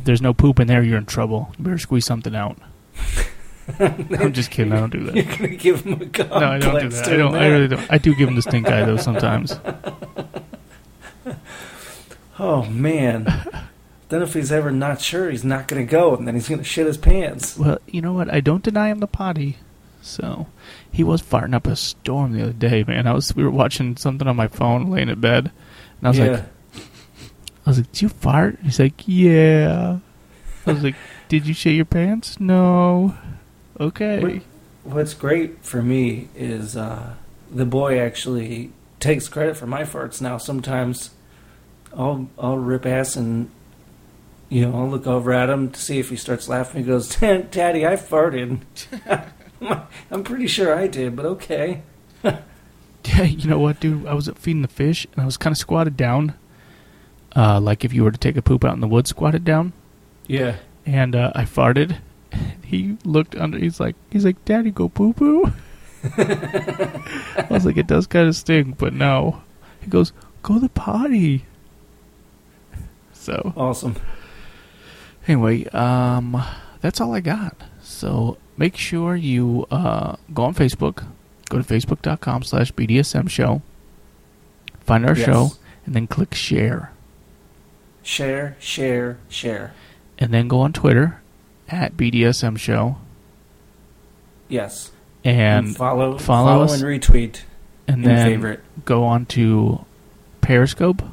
[0.03, 1.53] There's no poop in there, you're in trouble.
[1.57, 2.57] You better squeeze something out.
[3.79, 4.73] I'm just kidding.
[4.73, 5.15] I don't do that.
[5.15, 5.37] You're that.
[5.37, 7.07] gonna give him a complex No, I don't do that.
[7.07, 7.35] I don't.
[7.35, 7.91] I really don't.
[7.91, 9.59] I do give him the stink eye though sometimes.
[12.41, 13.25] Oh man.
[14.07, 16.87] then if he's ever not sure, he's not gonna go, and then he's gonna shit
[16.87, 17.57] his pants.
[17.57, 18.33] Well, you know what?
[18.33, 19.57] I don't deny him the potty.
[20.01, 20.47] So
[20.89, 23.07] he was farting up a storm the other day, man.
[23.07, 25.51] I was we were watching something on my phone, laying in bed,
[25.99, 26.25] and I was yeah.
[26.31, 26.43] like,
[27.69, 29.99] I was like, "Did you fart?" He's like, "Yeah."
[30.65, 30.95] I was like,
[31.29, 33.15] "Did you shit your pants?" No.
[33.79, 34.41] Okay.
[34.83, 37.13] What's great for me is uh,
[37.51, 40.39] the boy actually takes credit for my farts now.
[40.39, 41.11] Sometimes
[41.95, 43.51] I'll I'll rip ass and
[44.49, 46.81] you know I'll look over at him to see if he starts laughing.
[46.81, 48.61] He goes, "Daddy, I farted."
[50.09, 51.83] I'm pretty sure I did, but okay.
[52.23, 54.07] Yeah, you know what, dude?
[54.07, 56.33] I was feeding the fish, and I was kind of squatted down,
[57.39, 59.71] uh, like if you were to take a poop out in the woods, squatted down.
[60.27, 60.55] Yeah.
[60.85, 61.97] And uh, I farted.
[62.63, 63.57] He looked under.
[63.57, 65.51] He's like, he's like, "Daddy, go poo poo."
[66.17, 69.41] I was like, "It does kind of stink, but no."
[69.81, 70.13] He goes,
[70.43, 71.45] "Go to the potty."
[73.13, 73.95] So Awesome.
[75.27, 76.41] anyway, um,
[76.81, 77.55] that's all I got.
[77.81, 81.05] So make sure you uh, go on Facebook.
[81.49, 83.61] Go to facebook.com slash BDSM show.
[84.81, 85.25] Find our Yes.
[85.25, 85.49] show
[85.85, 86.91] and then click share.
[88.03, 89.73] Share, share, share.
[90.17, 91.21] And then go on Twitter
[91.69, 92.97] at BDSM show
[94.47, 94.91] Yes.
[95.23, 96.73] and follow, follow follow, us.
[96.81, 97.41] and retweet
[97.87, 98.59] and and then favorite.
[98.85, 99.85] go on to
[100.41, 101.03] Periscope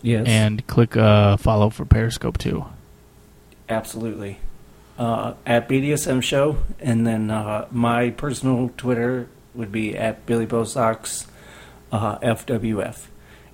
[0.00, 0.26] Yes.
[0.26, 2.64] and click uh, follow for Periscope too.
[3.68, 4.38] Absolutely.
[4.98, 11.26] Uh, at BDSM Show, and then uh, my personal Twitter would be at Billy Bosocks
[11.90, 13.06] uh, FWF.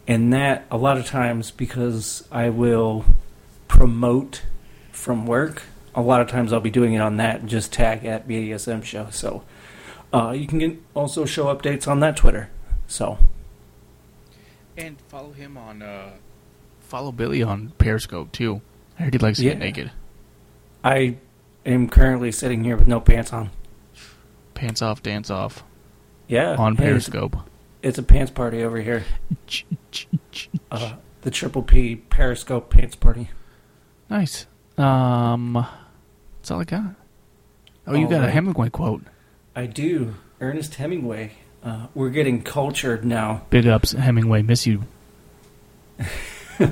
[0.09, 3.05] And that, a lot of times, because I will
[3.69, 4.43] promote
[4.91, 5.63] from work,
[5.95, 8.83] a lot of times I'll be doing it on that and just tag at BDSM
[8.83, 9.09] Show.
[9.11, 9.45] So
[10.13, 12.49] uh, you can get also show updates on that Twitter.
[12.87, 13.19] So,
[14.79, 15.83] And follow him on.
[15.83, 16.13] Uh,
[16.81, 18.63] follow Billy on Periscope too.
[18.99, 19.91] I heard he likes to get naked.
[20.83, 21.17] I
[21.67, 23.51] am currently sitting here with no pants on.
[24.55, 25.63] Pants off, dance off
[26.29, 26.55] Yeah.
[26.57, 27.37] on Periscope.
[27.83, 29.05] It's a pants party over here.
[30.71, 33.31] Uh, the Triple P Periscope Pants Party.
[34.11, 34.47] Nice.
[34.77, 35.67] Um,
[36.37, 36.95] that's all I got.
[37.87, 38.31] Oh, you All got a.
[38.31, 39.03] Hemingway quote.
[39.57, 40.15] I do.
[40.41, 41.33] Ernest Hemingway.
[41.65, 43.43] Uh, we're getting cultured now.
[43.51, 44.43] Big ups, Hemingway.
[44.43, 44.85] Miss you.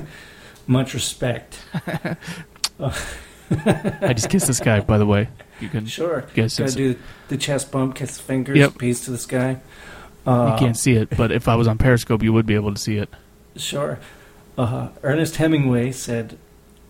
[0.67, 1.59] Much respect.
[2.79, 5.27] I just kissed this guy, by the way.
[5.59, 5.85] You can.
[5.87, 6.25] Sure.
[6.35, 6.95] Guess Gotta do
[7.29, 8.77] the chest bump, kiss the fingers, Yep.
[8.77, 9.59] peace to the sky.
[10.27, 12.73] Uh, You can't see it, but if I was on Periscope, you would be able
[12.73, 13.09] to see it.
[13.55, 13.97] Sure.
[14.57, 16.37] Uh, Ernest Hemingway said,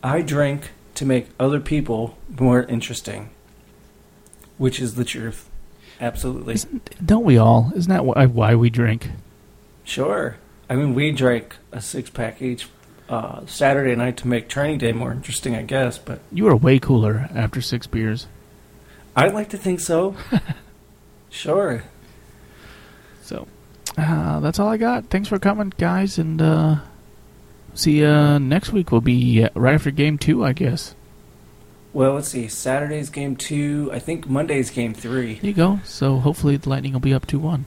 [0.03, 3.29] I drink to make other people more interesting.
[4.57, 5.47] Which is the truth.
[6.01, 6.55] Absolutely.
[6.55, 7.71] Isn't, don't we all?
[7.75, 9.09] Isn't that why, why we drink?
[9.83, 10.37] Sure.
[10.69, 12.67] I mean, we drank a six pack each
[13.07, 15.97] uh, Saturday night to make training day more interesting, I guess.
[15.99, 18.27] But You are way cooler after six beers.
[19.15, 20.15] I'd like to think so.
[21.29, 21.83] sure.
[23.97, 25.09] So, uh, that's all I got.
[25.09, 26.77] Thanks for coming, guys, and uh,
[27.73, 28.91] see you next week.
[28.91, 30.95] Will be uh, right after game two, I guess.
[31.93, 32.47] Well, let's see.
[32.47, 33.89] Saturday's game two.
[33.91, 35.35] I think Monday's game three.
[35.35, 35.79] There you go.
[35.83, 37.65] So hopefully the Lightning will be up two one.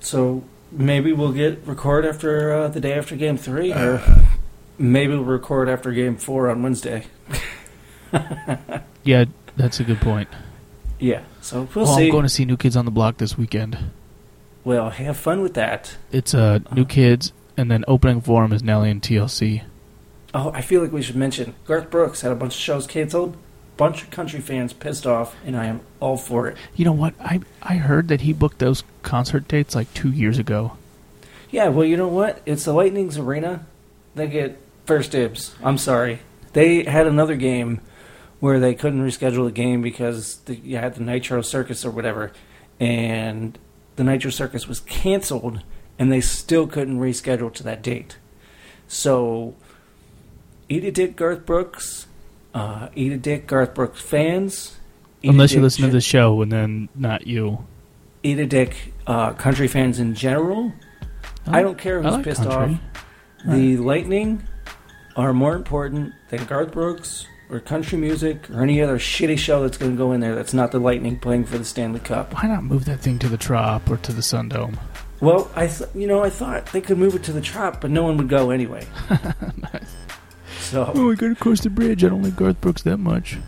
[0.00, 4.02] So maybe we'll get record after uh, the day after game three, or
[4.78, 7.06] maybe we'll record after game four on Wednesday.
[9.02, 9.24] Yeah,
[9.56, 10.28] that's a good point.
[10.98, 11.22] Yeah.
[11.40, 12.06] So we'll oh, see.
[12.06, 13.78] I'm going to see New Kids on the Block this weekend.
[14.64, 15.96] Well, have fun with that.
[16.12, 19.62] It's uh, New Kids, and then opening for 'em is Nelly and TLC.
[20.32, 23.36] Oh, I feel like we should mention Garth Brooks had a bunch of shows canceled.
[23.76, 26.56] Bunch of country fans pissed off, and I am all for it.
[26.76, 27.14] You know what?
[27.18, 30.72] I I heard that he booked those concert dates like two years ago.
[31.50, 32.42] Yeah, well, you know what?
[32.46, 33.66] It's the Lightning's arena.
[34.14, 35.54] They get first dibs.
[35.64, 36.20] I'm sorry.
[36.52, 37.80] They had another game
[38.38, 42.32] where they couldn't reschedule the game because the, you had the Nitro Circus or whatever,
[42.78, 43.58] and
[44.00, 45.60] the Nitro Circus was canceled,
[45.98, 48.16] and they still couldn't reschedule to that date.
[48.88, 49.56] So,
[50.70, 52.06] eat a dick, Garth Brooks.
[52.54, 54.78] Uh, eat a dick, Garth Brooks fans.
[55.22, 57.66] Unless you listen to the show, and then not you.
[58.22, 60.72] Eat a dick, uh, country fans in general.
[61.46, 62.80] I don't care who's like pissed country.
[62.94, 63.04] off.
[63.44, 64.42] The Lightning
[65.14, 69.76] are more important than Garth Brooks or country music or any other shitty show that's
[69.76, 72.32] going to go in there that's not the Lightning playing for the Stanley Cup.
[72.34, 74.78] Why not move that thing to the Trop or to the Sundome?
[75.20, 77.90] Well, I th- you know I thought they could move it to the Trop, but
[77.90, 78.86] no one would go anyway.
[80.60, 82.04] So Oh, we gotta cross the bridge.
[82.04, 83.38] I don't like Garth Brooks that much.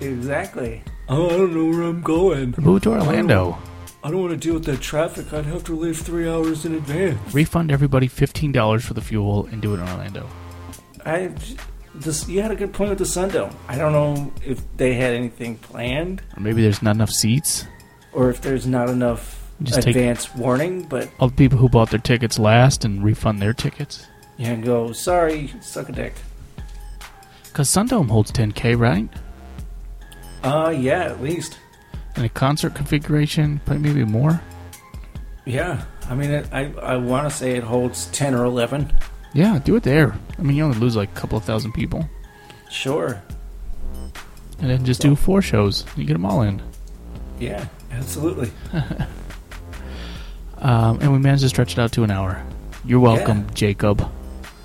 [0.00, 0.82] exactly.
[1.08, 2.54] Oh, I don't know where I'm going.
[2.58, 3.56] Move to Orlando.
[3.58, 3.62] Oh,
[4.04, 5.32] I don't want to deal with that traffic.
[5.32, 7.32] I'd have to leave three hours in advance.
[7.34, 10.28] Refund everybody fifteen dollars for the fuel and do it in Orlando.
[11.04, 11.32] I
[12.00, 13.54] this you had a good point with the Sundome.
[13.68, 16.22] I don't know if they had anything planned.
[16.36, 17.66] Or maybe there's not enough seats.
[18.12, 22.00] or if there's not enough Just advance warning, but All the people who bought their
[22.00, 24.06] tickets last and refund their tickets.
[24.38, 26.14] you can go, sorry, suck a dick.
[27.52, 29.08] Cause Sundome holds 10k, right?
[30.42, 31.58] Uh, yeah, at least.
[32.14, 34.40] And a concert configuration, maybe more.
[35.44, 38.92] Yeah, I mean, it, I I want to say it holds ten or eleven.
[39.36, 40.16] Yeah, do it there.
[40.38, 42.08] I mean, you only lose like a couple of thousand people,
[42.70, 43.20] Sure.
[44.60, 45.84] and then just do four shows.
[45.96, 46.62] You get them all in.
[47.38, 48.50] Yeah, absolutely.
[50.58, 52.42] Um, and we managed to stretch it out to an hour.
[52.84, 53.54] You're welcome, Yeah.
[53.54, 54.10] Jacob.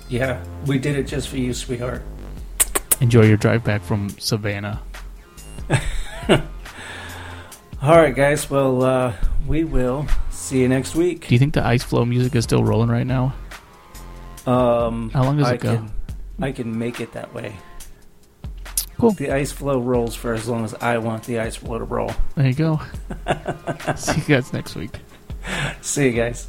[0.08, 2.02] Yeah, we did it just for you, sweetheart.
[3.02, 4.80] Enjoy your drive back from Savannah.
[6.30, 6.38] All
[7.96, 8.48] right, guys.
[8.48, 9.12] Well, uh,
[9.46, 11.26] we will see you next week.
[11.28, 13.34] Do you think the ice flow music is still rolling right now?
[14.46, 15.76] Um, How long does I it go?
[15.76, 15.92] Can,
[16.40, 17.54] I can make it that way.
[18.98, 19.12] Cool.
[19.12, 22.12] The ice flow rolls for as long as I want the ice flow to roll.
[22.36, 22.80] There you go.
[23.96, 24.92] See you guys next week.
[25.80, 26.48] See you guys.